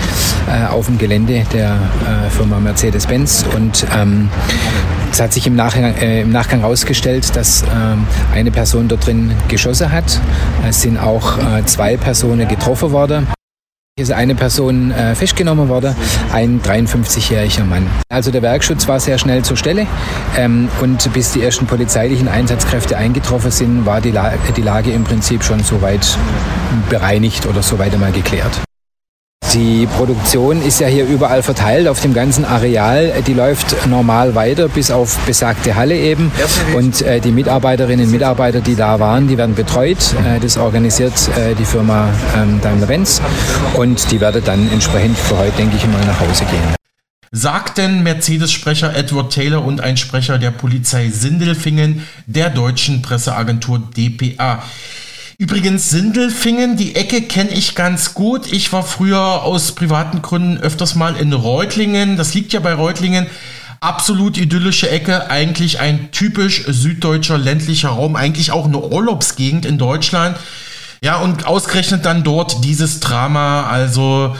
[0.48, 3.44] äh, auf dem Gelände der äh, Firma Mercedes-Benz.
[3.54, 4.30] Und ähm,
[5.12, 9.30] es hat sich im Nachgang, äh, im Nachgang herausgestellt, dass ähm, eine Person dort drin
[9.46, 10.20] geschossen hat.
[10.68, 13.28] Es sind auch äh, zwei Personen getroffen worden.
[14.00, 15.94] Ist eine Person äh, festgenommen worden,
[16.32, 17.86] ein 53-jähriger Mann.
[18.08, 19.86] Also der Werkschutz war sehr schnell zur Stelle
[20.38, 25.04] ähm, und bis die ersten polizeilichen Einsatzkräfte eingetroffen sind, war die, La die Lage im
[25.04, 26.16] Prinzip schon soweit
[26.88, 28.62] bereinigt oder soweit einmal geklärt.
[29.54, 33.12] Die Produktion ist ja hier überall verteilt auf dem ganzen Areal.
[33.26, 36.30] Die läuft normal weiter bis auf besagte Halle eben.
[36.76, 39.98] Und äh, die Mitarbeiterinnen und Mitarbeiter, die da waren, die werden betreut.
[40.24, 43.20] Äh, das organisiert äh, die Firma ähm, Daimler-Benz.
[43.74, 46.76] Und die werden dann entsprechend für heute, denke ich, mal nach Hause gehen.
[47.32, 54.62] Sagten Mercedes-Sprecher Edward Taylor und ein Sprecher der Polizei Sindelfingen der deutschen Presseagentur dpa.
[55.40, 58.52] Übrigens Sindelfingen, die Ecke kenne ich ganz gut.
[58.52, 62.18] Ich war früher aus privaten Gründen öfters mal in Reutlingen.
[62.18, 63.26] Das liegt ja bei Reutlingen.
[63.80, 70.36] Absolut idyllische Ecke, eigentlich ein typisch süddeutscher ländlicher Raum, eigentlich auch eine Urlaubsgegend in Deutschland.
[71.02, 74.36] Ja, und ausgerechnet dann dort dieses Drama, also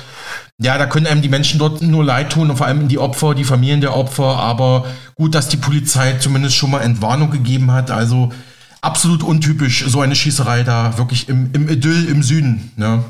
[0.59, 3.35] ja, da können einem die Menschen dort nur leid tun und vor allem die Opfer,
[3.35, 4.85] die Familien der Opfer, aber
[5.15, 8.35] gut, dass die Polizei zumindest schon mal Entwarnung gegeben hat, also
[8.81, 12.73] absolut untypisch, so eine Schießerei da wirklich im, im Idyll im Süden.
[12.77, 13.05] Ne?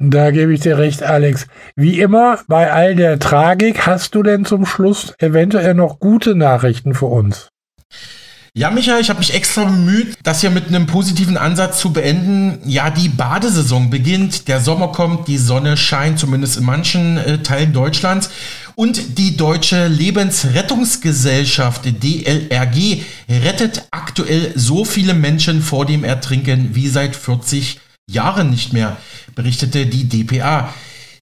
[0.00, 1.48] Da gebe ich dir recht, Alex.
[1.74, 6.94] Wie immer, bei all der Tragik hast du denn zum Schluss eventuell noch gute Nachrichten
[6.94, 7.48] für uns?
[8.54, 12.58] Ja, Michael, ich habe mich extra bemüht, das hier mit einem positiven Ansatz zu beenden.
[12.64, 17.72] Ja, die Badesaison beginnt, der Sommer kommt, die Sonne scheint, zumindest in manchen äh, Teilen
[17.72, 18.30] Deutschlands.
[18.78, 27.16] Und die Deutsche Lebensrettungsgesellschaft DLRG rettet aktuell so viele Menschen vor dem Ertrinken wie seit
[27.16, 28.96] 40 Jahren nicht mehr,
[29.34, 30.72] berichtete die DPA.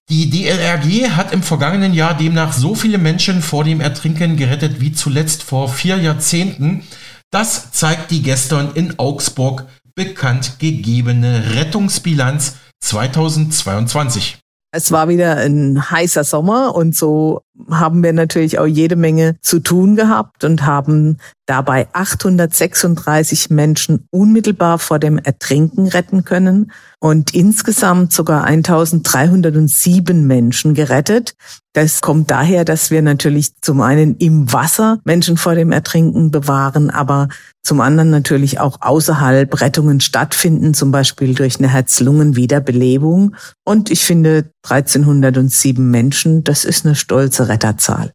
[0.07, 4.91] Die DLRG hat im vergangenen Jahr demnach so viele Menschen vor dem Ertrinken gerettet wie
[4.91, 6.83] zuletzt vor vier Jahrzehnten.
[7.31, 14.37] Das zeigt die gestern in Augsburg bekannt gegebene Rettungsbilanz 2022.
[14.71, 19.59] Es war wieder ein heißer Sommer und so haben wir natürlich auch jede Menge zu
[19.59, 28.11] tun gehabt und haben dabei 836 Menschen unmittelbar vor dem Ertrinken retten können und insgesamt
[28.11, 31.35] sogar 1307 Menschen gerettet.
[31.73, 36.89] Das kommt daher, dass wir natürlich zum einen im Wasser Menschen vor dem Ertrinken bewahren,
[36.89, 37.27] aber
[37.61, 43.35] zum anderen natürlich auch außerhalb Rettungen stattfinden, zum Beispiel durch eine Herz-Lungen-Wiederbelebung.
[43.63, 48.11] Und ich finde 1307 Menschen, das ist eine stolze Retterzahl.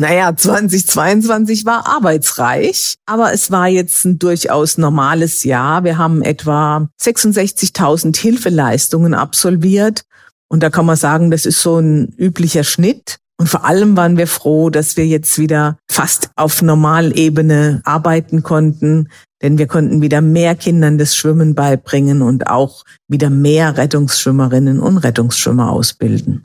[0.00, 5.82] Naja, 2022 war arbeitsreich, aber es war jetzt ein durchaus normales Jahr.
[5.82, 10.02] Wir haben etwa 66.000 Hilfeleistungen absolviert.
[10.48, 13.18] Und da kann man sagen, das ist so ein üblicher Schnitt.
[13.40, 19.08] Und vor allem waren wir froh, dass wir jetzt wieder fast auf Normalebene arbeiten konnten.
[19.42, 24.98] Denn wir konnten wieder mehr Kindern das Schwimmen beibringen und auch wieder mehr Rettungsschwimmerinnen und
[24.98, 26.44] Rettungsschwimmer ausbilden.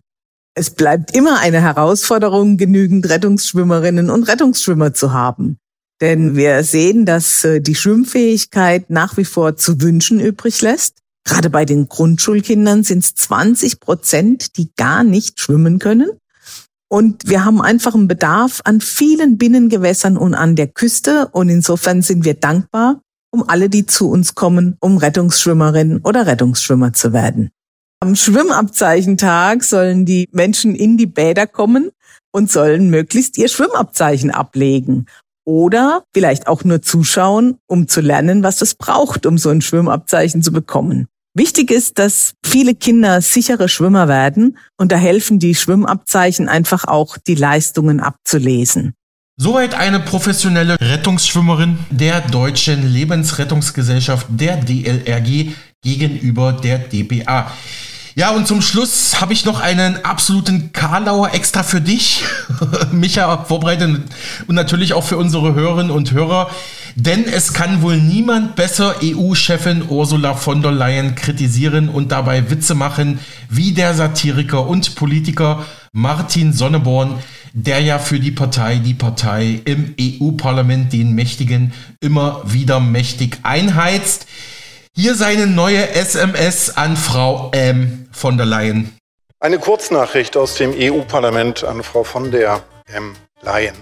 [0.56, 5.58] Es bleibt immer eine Herausforderung, genügend Rettungsschwimmerinnen und Rettungsschwimmer zu haben.
[6.02, 11.00] Denn wir sehen, dass äh, die Schwimmfähigkeit nach wie vor zu wünschen übrig lässt.
[11.24, 16.10] Gerade bei den Grundschulkindern sind es 20 Prozent, die gar nicht schwimmen können.
[16.90, 21.30] Und wir haben einfach einen Bedarf an vielen Binnengewässern und an der Küste.
[21.32, 23.02] Und insofern sind wir dankbar
[23.34, 27.50] um alle, die zu uns kommen, um Rettungsschwimmerin oder Rettungsschwimmer zu werden.
[28.04, 31.92] Am Schwimmabzeichentag sollen die Menschen in die Bäder kommen
[32.34, 35.06] und sollen möglichst ihr Schwimmabzeichen ablegen.
[35.46, 40.44] Oder vielleicht auch nur zuschauen, um zu lernen, was es braucht, um so ein Schwimmabzeichen
[40.44, 41.08] zu bekommen.
[41.34, 47.16] Wichtig ist, dass viele Kinder sichere Schwimmer werden und da helfen die Schwimmabzeichen einfach auch,
[47.26, 48.96] die Leistungen abzulesen.
[49.38, 57.50] Soweit eine professionelle Rettungsschwimmerin der Deutschen Lebensrettungsgesellschaft der DLRG gegenüber der DPA.
[58.16, 62.24] Ja, und zum Schluss habe ich noch einen absoluten Karlauer extra für dich,
[62.92, 64.02] Micha, vorbereitet
[64.46, 66.52] und natürlich auch für unsere Hörerinnen und Hörer.
[66.96, 72.76] Denn es kann wohl niemand besser EU-Chefin Ursula von der Leyen kritisieren und dabei Witze
[72.76, 73.18] machen
[73.50, 77.16] wie der Satiriker und Politiker Martin Sonneborn,
[77.54, 84.28] der ja für die Partei, die Partei im EU-Parlament den Mächtigen immer wieder mächtig einheizt.
[84.96, 88.08] Hier seine neue SMS an Frau M.
[88.12, 88.96] von der Leyen.
[89.40, 93.16] Eine Kurznachricht aus dem EU-Parlament an Frau von der M.
[93.42, 93.74] Leyen.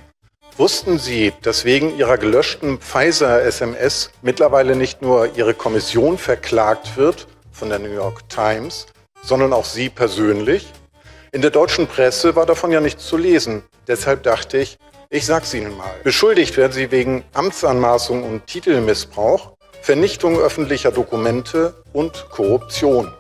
[0.55, 7.67] Wussten Sie, dass wegen Ihrer gelöschten Pfizer-SMS mittlerweile nicht nur Ihre Kommission verklagt wird von
[7.67, 8.85] der New York Times,
[9.21, 10.71] sondern auch Sie persönlich?
[11.33, 13.63] In der deutschen Presse war davon ja nichts zu lesen.
[13.85, 14.77] Deshalb dachte ich,
[15.09, 15.91] ich sag's Ihnen mal.
[16.05, 23.11] Beschuldigt werden Sie wegen Amtsanmaßung und Titelmissbrauch Vernichtung öffentlicher Dokumente und Korruption.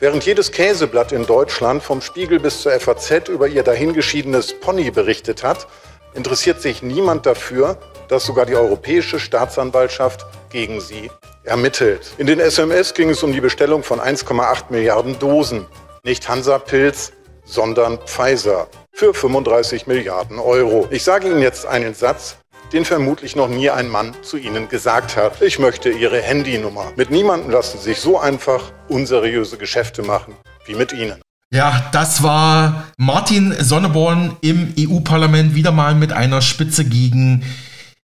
[0.00, 5.44] Während jedes Käseblatt in Deutschland vom Spiegel bis zur FAZ über ihr dahingeschiedenes Pony berichtet
[5.44, 5.68] hat,
[6.14, 7.78] interessiert sich niemand dafür,
[8.08, 11.08] dass sogar die Europäische Staatsanwaltschaft gegen sie
[11.44, 12.12] ermittelt.
[12.18, 15.66] In den SMS ging es um die Bestellung von 1,8 Milliarden Dosen.
[16.02, 17.12] Nicht Hansa-Pilz,
[17.44, 20.88] sondern Pfizer für 35 Milliarden Euro.
[20.90, 22.38] Ich sage Ihnen jetzt einen Satz,
[22.72, 25.42] den vermutlich noch nie ein Mann zu Ihnen gesagt hat.
[25.42, 26.92] Ich möchte Ihre Handynummer.
[26.96, 30.34] Mit niemandem lassen sich so einfach unseriöse Geschäfte machen
[30.66, 31.20] wie mit Ihnen.
[31.52, 37.44] Ja, das war Martin Sonneborn im EU-Parlament wieder mal mit einer Spitze gegen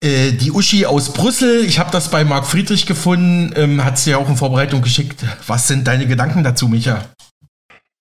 [0.03, 1.65] äh, die Uschi aus Brüssel.
[1.65, 5.25] Ich habe das bei Marc Friedrich gefunden, ähm, hat es dir auch in Vorbereitung geschickt.
[5.47, 7.05] Was sind deine Gedanken dazu, Micha?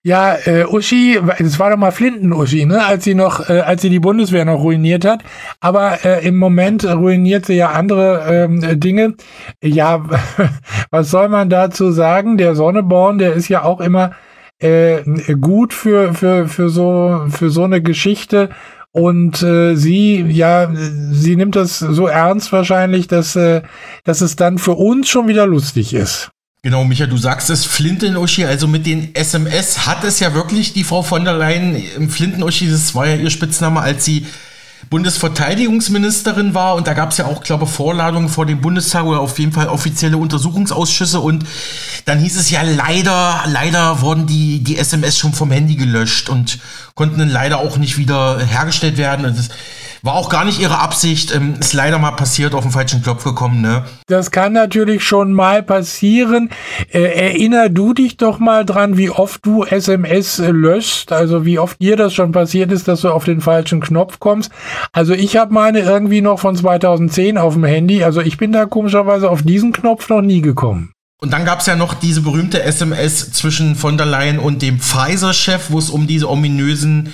[0.07, 2.85] Ja, äh, Uschi, es war doch mal Flinten-Uschi, ne?
[2.85, 5.21] als sie noch, äh, als sie die Bundeswehr noch ruiniert hat.
[5.59, 9.15] Aber äh, im Moment ruiniert sie ja andere ähm, Dinge.
[9.61, 10.05] Ja,
[10.91, 12.37] was soll man dazu sagen?
[12.37, 14.13] Der Sonneborn, der ist ja auch immer
[14.59, 15.01] äh,
[15.41, 18.51] gut für, für, für, so, für so eine Geschichte.
[18.93, 20.71] Und äh, sie, ja,
[21.11, 23.61] sie nimmt das so ernst wahrscheinlich, dass, äh,
[24.05, 26.31] dass es dann für uns schon wieder lustig ist.
[26.67, 30.83] Genau, Micha, du sagst es, Flinten-Uschi, also mit den SMS hat es ja wirklich die
[30.83, 34.25] Frau von der Leyen, Flinten-Uschi, das war ja ihr Spitzname, als sie
[34.89, 39.21] Bundesverteidigungsministerin war und da gab es ja auch, glaube ich, Vorladungen vor dem Bundestag oder
[39.21, 41.45] auf jeden Fall offizielle Untersuchungsausschüsse und
[42.03, 46.59] dann hieß es ja leider, leider wurden die, die SMS schon vom Handy gelöscht und
[46.95, 49.25] konnten dann leider auch nicht wieder hergestellt werden.
[49.25, 49.49] Und das,
[50.01, 53.23] war auch gar nicht ihre Absicht, ähm, ist leider mal passiert, auf den falschen Klopf
[53.23, 53.85] gekommen, ne?
[54.07, 56.49] Das kann natürlich schon mal passieren.
[56.91, 61.59] Äh, erinner du dich doch mal dran, wie oft du SMS äh, löscht, also wie
[61.59, 64.51] oft dir das schon passiert ist, dass du auf den falschen Knopf kommst.
[64.91, 68.65] Also ich habe meine irgendwie noch von 2010 auf dem Handy, also ich bin da
[68.65, 70.91] komischerweise auf diesen Knopf noch nie gekommen.
[71.19, 74.79] Und dann gab es ja noch diese berühmte SMS zwischen von der Leyen und dem
[74.79, 77.11] Pfizer-Chef, wo es um diese ominösen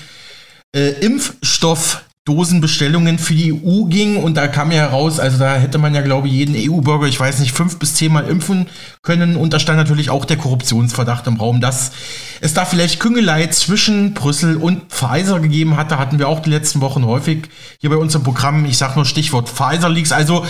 [0.76, 4.17] äh, Impfstoff Dosenbestellungen für die EU ging.
[4.17, 7.19] Und da kam ja heraus, also da hätte man ja, glaube ich, jeden EU-Bürger, ich
[7.19, 8.67] weiß nicht, fünf bis zehnmal impfen
[9.01, 9.36] können.
[9.36, 11.91] Und da stand natürlich auch der Korruptionsverdacht im Raum, dass
[12.39, 16.80] es da vielleicht Küngelei zwischen Brüssel und Pfizer gegeben hatte, hatten wir auch die letzten
[16.80, 17.49] Wochen häufig
[17.80, 20.45] hier bei unserem Programm, ich sage nur Stichwort Pfizer-Leaks, also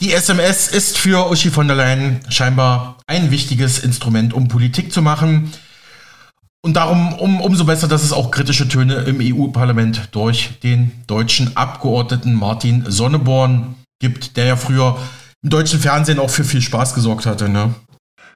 [0.00, 5.00] die SMS ist für Uschi von der Leyen scheinbar ein wichtiges Instrument, um Politik zu
[5.00, 5.52] machen.
[6.64, 11.56] Und darum um, umso besser, dass es auch kritische Töne im EU-Parlament durch den deutschen
[11.56, 14.96] Abgeordneten Martin Sonneborn gibt, der ja früher
[15.42, 17.48] im deutschen Fernsehen auch für viel Spaß gesorgt hatte.
[17.48, 17.74] Ne?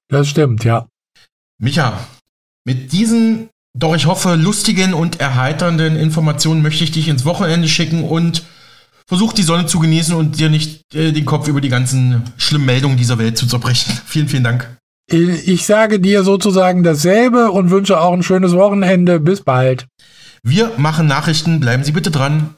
[0.08, 0.86] Das stimmt, ja.
[1.58, 1.98] Micha,
[2.64, 3.48] mit diesen,
[3.78, 8.42] doch ich hoffe, lustigen und erheiternden Informationen möchte ich dich ins Wochenende schicken und
[9.06, 12.66] versuch die Sonne zu genießen und dir nicht äh, den Kopf über die ganzen schlimmen
[12.66, 13.92] Meldungen dieser Welt zu zerbrechen.
[14.06, 14.75] vielen, vielen Dank.
[15.08, 19.20] Ich sage dir sozusagen dasselbe und wünsche auch ein schönes Wochenende.
[19.20, 19.86] Bis bald.
[20.42, 21.60] Wir machen Nachrichten.
[21.60, 22.56] Bleiben Sie bitte dran.